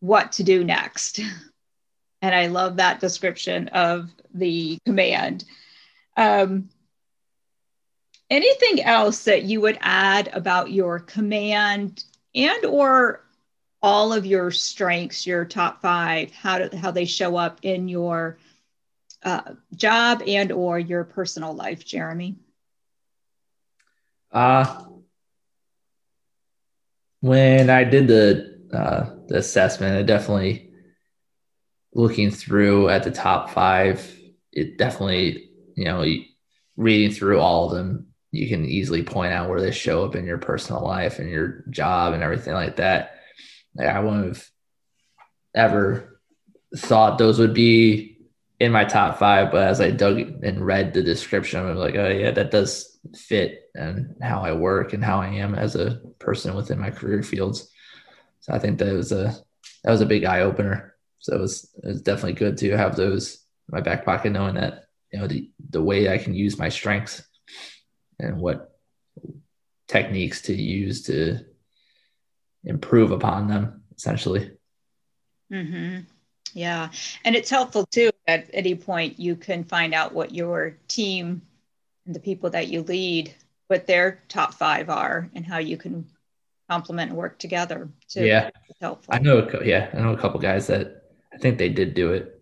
what 0.00 0.32
to 0.32 0.42
do 0.42 0.64
next 0.64 1.20
and 2.22 2.34
i 2.34 2.46
love 2.46 2.76
that 2.76 3.00
description 3.00 3.68
of 3.68 4.10
the 4.32 4.78
command 4.86 5.44
um, 6.16 6.68
anything 8.32 8.82
else 8.82 9.24
that 9.24 9.42
you 9.44 9.60
would 9.60 9.78
add 9.80 10.28
about 10.32 10.70
your 10.70 10.98
command 10.98 12.04
and 12.34 12.64
or 12.64 13.24
all 13.82 14.12
of 14.12 14.24
your 14.24 14.50
strengths 14.50 15.26
your 15.26 15.44
top 15.44 15.80
five 15.82 16.32
how 16.32 16.58
do, 16.58 16.76
how 16.76 16.90
they 16.90 17.04
show 17.04 17.36
up 17.36 17.58
in 17.62 17.88
your 17.88 18.38
uh, 19.24 19.52
job 19.74 20.22
and 20.26 20.50
or 20.50 20.78
your 20.78 21.04
personal 21.04 21.52
life 21.52 21.84
jeremy 21.84 22.36
uh, 24.32 24.84
when 27.22 27.70
I 27.70 27.84
did 27.84 28.08
the 28.08 28.52
uh, 28.72 29.10
the 29.28 29.38
assessment, 29.38 29.96
I 29.96 30.02
definitely 30.02 30.70
looking 31.94 32.30
through 32.30 32.88
at 32.88 33.04
the 33.04 33.10
top 33.10 33.50
five. 33.50 34.18
It 34.50 34.76
definitely, 34.76 35.50
you 35.74 35.84
know, 35.84 36.04
reading 36.76 37.12
through 37.12 37.38
all 37.38 37.66
of 37.66 37.76
them, 37.76 38.08
you 38.32 38.48
can 38.48 38.64
easily 38.64 39.02
point 39.02 39.32
out 39.32 39.48
where 39.48 39.60
they 39.60 39.70
show 39.70 40.04
up 40.04 40.16
in 40.16 40.24
your 40.24 40.38
personal 40.38 40.82
life 40.82 41.18
and 41.18 41.28
your 41.28 41.64
job 41.68 42.14
and 42.14 42.22
everything 42.22 42.54
like 42.54 42.76
that. 42.76 43.18
Like 43.76 43.88
I 43.88 44.00
wouldn't 44.00 44.28
have 44.28 44.48
ever 45.54 46.20
thought 46.74 47.18
those 47.18 47.38
would 47.38 47.52
be 47.52 48.16
in 48.58 48.72
my 48.72 48.86
top 48.86 49.18
five, 49.18 49.52
but 49.52 49.68
as 49.68 49.80
I 49.82 49.90
dug 49.90 50.18
and 50.18 50.64
read 50.64 50.94
the 50.94 51.02
description, 51.02 51.60
I 51.60 51.70
was 51.70 51.78
like, 51.78 51.94
oh 51.94 52.08
yeah, 52.08 52.30
that 52.30 52.50
does 52.50 52.98
fit 53.14 53.70
and 53.74 54.16
how 54.22 54.40
I 54.40 54.52
work 54.52 54.94
and 54.94 55.04
how 55.04 55.20
I 55.20 55.28
am 55.28 55.54
as 55.54 55.76
a 55.76 56.00
person 56.18 56.54
within 56.54 56.78
my 56.78 56.90
career 56.90 57.22
fields. 57.22 57.68
So 58.40 58.54
I 58.54 58.58
think 58.58 58.78
that 58.78 58.94
was 58.94 59.12
a 59.12 59.36
that 59.84 59.90
was 59.90 60.00
a 60.00 60.06
big 60.06 60.24
eye 60.24 60.40
opener. 60.40 60.94
So 61.18 61.36
it 61.36 61.40
was 61.40 61.70
it 61.82 61.86
was 61.86 62.02
definitely 62.02 62.34
good 62.34 62.56
to 62.58 62.76
have 62.78 62.96
those 62.96 63.34
in 63.68 63.76
my 63.76 63.82
back 63.82 64.06
pocket, 64.06 64.30
knowing 64.30 64.54
that 64.54 64.84
you 65.12 65.20
know 65.20 65.26
the 65.26 65.50
the 65.68 65.82
way 65.82 66.08
I 66.08 66.16
can 66.16 66.34
use 66.34 66.58
my 66.58 66.70
strengths 66.70 67.22
and 68.22 68.38
what 68.38 68.78
techniques 69.88 70.42
to 70.42 70.54
use 70.54 71.02
to 71.02 71.38
improve 72.64 73.10
upon 73.10 73.48
them 73.48 73.82
essentially. 73.96 74.50
Mm-hmm. 75.52 76.00
Yeah. 76.54 76.90
And 77.24 77.36
it's 77.36 77.50
helpful 77.50 77.86
too 77.86 78.10
at 78.26 78.48
any 78.52 78.74
point 78.74 79.18
you 79.18 79.36
can 79.36 79.64
find 79.64 79.92
out 79.92 80.14
what 80.14 80.34
your 80.34 80.78
team 80.88 81.42
and 82.06 82.14
the 82.14 82.20
people 82.20 82.50
that 82.50 82.68
you 82.68 82.82
lead, 82.82 83.34
what 83.68 83.86
their 83.86 84.22
top 84.28 84.54
five 84.54 84.88
are 84.88 85.30
and 85.34 85.44
how 85.44 85.58
you 85.58 85.76
can 85.76 86.06
complement 86.70 87.10
and 87.10 87.18
work 87.18 87.38
together. 87.38 87.90
Too. 88.08 88.24
Yeah. 88.24 88.50
helpful. 88.80 89.14
I 89.14 89.18
know, 89.18 89.48
yeah, 89.64 89.90
I 89.92 90.00
know 90.00 90.12
a 90.12 90.18
couple 90.18 90.40
guys 90.40 90.68
that 90.68 91.04
I 91.32 91.38
think 91.38 91.58
they 91.58 91.68
did 91.68 91.94
do 91.94 92.12
it. 92.12 92.40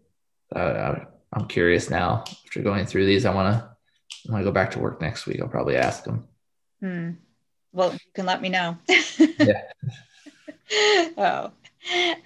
Uh, 0.55 0.97
I'm 1.33 1.47
curious 1.47 1.91
now 1.91 2.25
after 2.45 2.63
going 2.63 2.87
through 2.87 3.07
these. 3.07 3.25
I 3.25 3.35
want 3.35 3.55
to, 3.55 3.70
I 4.29 4.33
want 4.33 4.43
to 4.43 4.51
go 4.51 4.53
back 4.53 4.73
to 4.73 4.79
work 4.79 5.01
next 5.01 5.27
week. 5.27 5.41
I'll 5.41 5.49
probably 5.49 5.77
ask 5.77 6.05
them. 6.05 6.29
Hmm. 6.81 7.11
Well, 7.73 7.93
you 7.93 7.99
can 8.15 8.27
let 8.27 8.43
me 8.43 8.49
know. 8.49 8.77
yeah. 9.19 9.63
oh, 11.17 11.53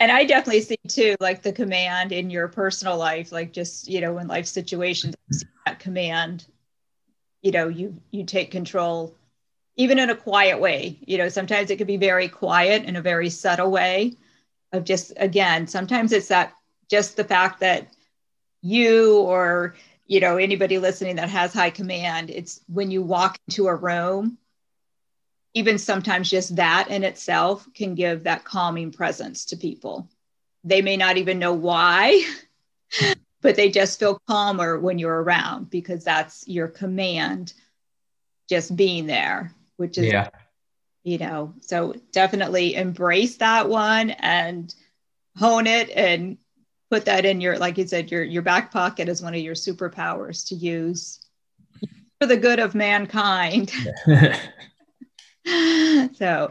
and 0.00 0.10
I 0.10 0.24
definitely 0.24 0.62
see 0.62 0.78
too, 0.88 1.16
like 1.20 1.42
the 1.42 1.52
command 1.52 2.12
in 2.12 2.30
your 2.30 2.48
personal 2.48 2.96
life, 2.96 3.30
like 3.32 3.52
just 3.52 3.88
you 3.88 4.00
know, 4.00 4.18
in 4.18 4.26
life 4.26 4.46
situations, 4.46 5.14
that 5.66 5.78
command 5.78 6.46
you 7.44 7.52
know 7.52 7.68
you 7.68 7.94
you 8.10 8.24
take 8.24 8.50
control 8.50 9.14
even 9.76 9.98
in 9.98 10.10
a 10.10 10.16
quiet 10.16 10.58
way 10.58 10.98
you 11.06 11.18
know 11.18 11.28
sometimes 11.28 11.70
it 11.70 11.76
could 11.76 11.86
be 11.86 11.98
very 11.98 12.26
quiet 12.26 12.84
in 12.84 12.96
a 12.96 13.02
very 13.02 13.30
subtle 13.30 13.70
way 13.70 14.14
of 14.72 14.82
just 14.82 15.12
again 15.18 15.66
sometimes 15.66 16.10
it's 16.10 16.28
that 16.28 16.54
just 16.90 17.16
the 17.16 17.22
fact 17.22 17.60
that 17.60 17.86
you 18.62 19.20
or 19.20 19.74
you 20.06 20.20
know 20.20 20.36
anybody 20.36 20.78
listening 20.78 21.16
that 21.16 21.28
has 21.28 21.52
high 21.52 21.70
command 21.70 22.30
it's 22.30 22.60
when 22.68 22.90
you 22.90 23.02
walk 23.02 23.38
into 23.48 23.66
a 23.68 23.74
room 23.74 24.38
even 25.54 25.78
sometimes 25.78 26.28
just 26.28 26.56
that 26.56 26.88
in 26.90 27.04
itself 27.04 27.66
can 27.74 27.94
give 27.94 28.24
that 28.24 28.44
calming 28.44 28.90
presence 28.90 29.46
to 29.46 29.56
people. 29.56 30.08
They 30.64 30.82
may 30.82 30.96
not 30.96 31.16
even 31.16 31.38
know 31.38 31.52
why 31.52 32.24
but 33.40 33.56
they 33.56 33.70
just 33.70 33.98
feel 33.98 34.20
calmer 34.26 34.78
when 34.78 34.98
you're 34.98 35.22
around 35.22 35.70
because 35.70 36.02
that's 36.02 36.46
your 36.48 36.68
command 36.68 37.52
just 38.48 38.74
being 38.74 39.06
there 39.06 39.52
which 39.76 39.98
is 39.98 40.06
yeah. 40.06 40.28
you 41.02 41.18
know 41.18 41.54
so 41.60 41.94
definitely 42.12 42.74
embrace 42.74 43.36
that 43.38 43.68
one 43.68 44.10
and 44.10 44.74
hone 45.36 45.66
it 45.66 45.90
and 45.90 46.38
put 46.90 47.04
that 47.04 47.24
in 47.24 47.40
your 47.40 47.58
like 47.58 47.78
you 47.78 47.86
said 47.86 48.10
your 48.10 48.22
your 48.22 48.42
back 48.42 48.70
pocket 48.70 49.08
as 49.08 49.22
one 49.22 49.34
of 49.34 49.40
your 49.40 49.54
superpowers 49.54 50.46
to 50.48 50.54
use 50.54 51.20
for 52.20 52.26
the 52.26 52.36
good 52.36 52.58
of 52.58 52.74
mankind 52.74 53.72
so, 56.14 56.50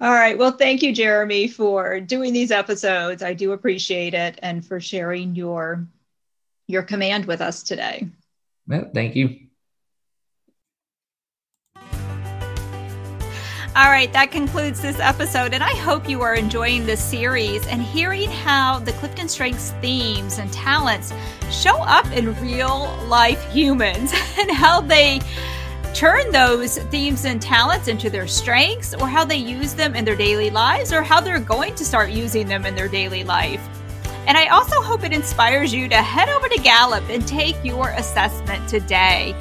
all 0.00 0.12
right. 0.12 0.38
Well, 0.38 0.52
thank 0.52 0.80
you, 0.82 0.94
Jeremy, 0.94 1.48
for 1.48 1.98
doing 1.98 2.32
these 2.32 2.52
episodes. 2.52 3.20
I 3.20 3.34
do 3.34 3.50
appreciate 3.50 4.14
it 4.14 4.38
and 4.42 4.64
for 4.64 4.80
sharing 4.80 5.34
your 5.34 5.86
your 6.68 6.82
command 6.82 7.24
with 7.24 7.40
us 7.40 7.64
today. 7.64 8.06
Well, 8.68 8.90
thank 8.94 9.16
you. 9.16 9.47
All 13.78 13.90
right, 13.90 14.12
that 14.12 14.32
concludes 14.32 14.80
this 14.80 14.98
episode, 14.98 15.54
and 15.54 15.62
I 15.62 15.70
hope 15.76 16.08
you 16.08 16.20
are 16.22 16.34
enjoying 16.34 16.84
this 16.84 17.00
series 17.00 17.64
and 17.68 17.80
hearing 17.80 18.28
how 18.28 18.80
the 18.80 18.90
Clifton 18.94 19.28
Strengths 19.28 19.70
themes 19.80 20.38
and 20.38 20.52
talents 20.52 21.12
show 21.48 21.80
up 21.82 22.04
in 22.10 22.34
real 22.40 22.92
life 23.06 23.40
humans 23.52 24.12
and 24.40 24.50
how 24.50 24.80
they 24.80 25.20
turn 25.94 26.32
those 26.32 26.78
themes 26.90 27.24
and 27.24 27.40
talents 27.40 27.86
into 27.86 28.10
their 28.10 28.26
strengths 28.26 28.94
or 28.94 29.06
how 29.06 29.24
they 29.24 29.36
use 29.36 29.74
them 29.74 29.94
in 29.94 30.04
their 30.04 30.16
daily 30.16 30.50
lives 30.50 30.92
or 30.92 31.00
how 31.00 31.20
they're 31.20 31.38
going 31.38 31.76
to 31.76 31.84
start 31.84 32.10
using 32.10 32.48
them 32.48 32.66
in 32.66 32.74
their 32.74 32.88
daily 32.88 33.22
life. 33.22 33.64
And 34.26 34.36
I 34.36 34.48
also 34.48 34.82
hope 34.82 35.04
it 35.04 35.12
inspires 35.12 35.72
you 35.72 35.88
to 35.88 36.02
head 36.02 36.28
over 36.28 36.48
to 36.48 36.60
Gallup 36.62 37.08
and 37.10 37.24
take 37.28 37.54
your 37.64 37.90
assessment 37.90 38.68
today. 38.68 39.36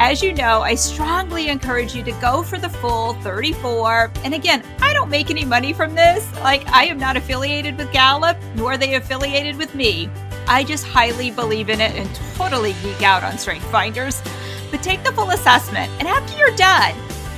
As 0.00 0.22
you 0.22 0.32
know, 0.32 0.62
I 0.62 0.76
strongly 0.76 1.48
encourage 1.48 1.92
you 1.92 2.04
to 2.04 2.12
go 2.12 2.44
for 2.44 2.56
the 2.56 2.68
full 2.68 3.14
34. 3.14 4.12
And 4.22 4.32
again, 4.32 4.62
I 4.80 4.92
don't 4.92 5.10
make 5.10 5.28
any 5.28 5.44
money 5.44 5.72
from 5.72 5.96
this. 5.96 6.32
Like, 6.36 6.64
I 6.68 6.84
am 6.84 6.98
not 6.98 7.16
affiliated 7.16 7.76
with 7.76 7.90
Gallup, 7.90 8.36
nor 8.54 8.72
are 8.72 8.76
they 8.76 8.94
affiliated 8.94 9.56
with 9.56 9.74
me. 9.74 10.08
I 10.46 10.62
just 10.62 10.86
highly 10.86 11.32
believe 11.32 11.68
in 11.68 11.80
it 11.80 11.96
and 11.96 12.08
totally 12.36 12.74
geek 12.80 13.02
out 13.02 13.24
on 13.24 13.38
Strength 13.38 13.64
Finders. 13.72 14.22
But 14.70 14.84
take 14.84 15.02
the 15.02 15.12
full 15.12 15.30
assessment, 15.30 15.90
and 15.98 16.06
after 16.06 16.38
you're 16.38 16.54
done, 16.54 16.94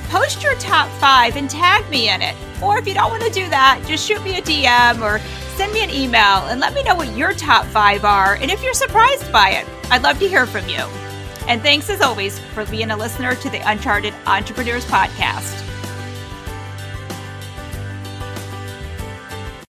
post 0.09 0.43
your 0.43 0.55
top 0.55 0.87
five 0.99 1.37
and 1.37 1.49
tag 1.49 1.89
me 1.89 2.09
in 2.09 2.21
it. 2.21 2.35
Or 2.61 2.77
if 2.77 2.87
you 2.87 2.93
don't 2.93 3.09
want 3.09 3.23
to 3.23 3.31
do 3.31 3.49
that, 3.49 3.83
just 3.87 4.05
shoot 4.05 4.23
me 4.23 4.37
a 4.37 4.41
DM 4.41 5.01
or 5.01 5.19
send 5.55 5.73
me 5.73 5.83
an 5.83 5.89
email 5.89 6.45
and 6.47 6.59
let 6.59 6.75
me 6.75 6.83
know 6.83 6.93
what 6.93 7.17
your 7.17 7.33
top 7.33 7.65
five 7.65 8.05
are 8.05 8.35
and 8.35 8.51
if 8.51 8.61
you're 8.61 8.75
surprised 8.75 9.31
by 9.31 9.49
it. 9.49 9.67
I'd 9.89 10.03
love 10.03 10.19
to 10.19 10.27
hear 10.27 10.45
from 10.45 10.69
you. 10.69 10.85
And 11.51 11.61
thanks 11.61 11.89
as 11.89 11.99
always 11.99 12.39
for 12.39 12.65
being 12.67 12.91
a 12.91 12.95
listener 12.95 13.35
to 13.35 13.49
the 13.49 13.59
Uncharted 13.69 14.13
Entrepreneurs 14.25 14.85
Podcast. 14.85 15.70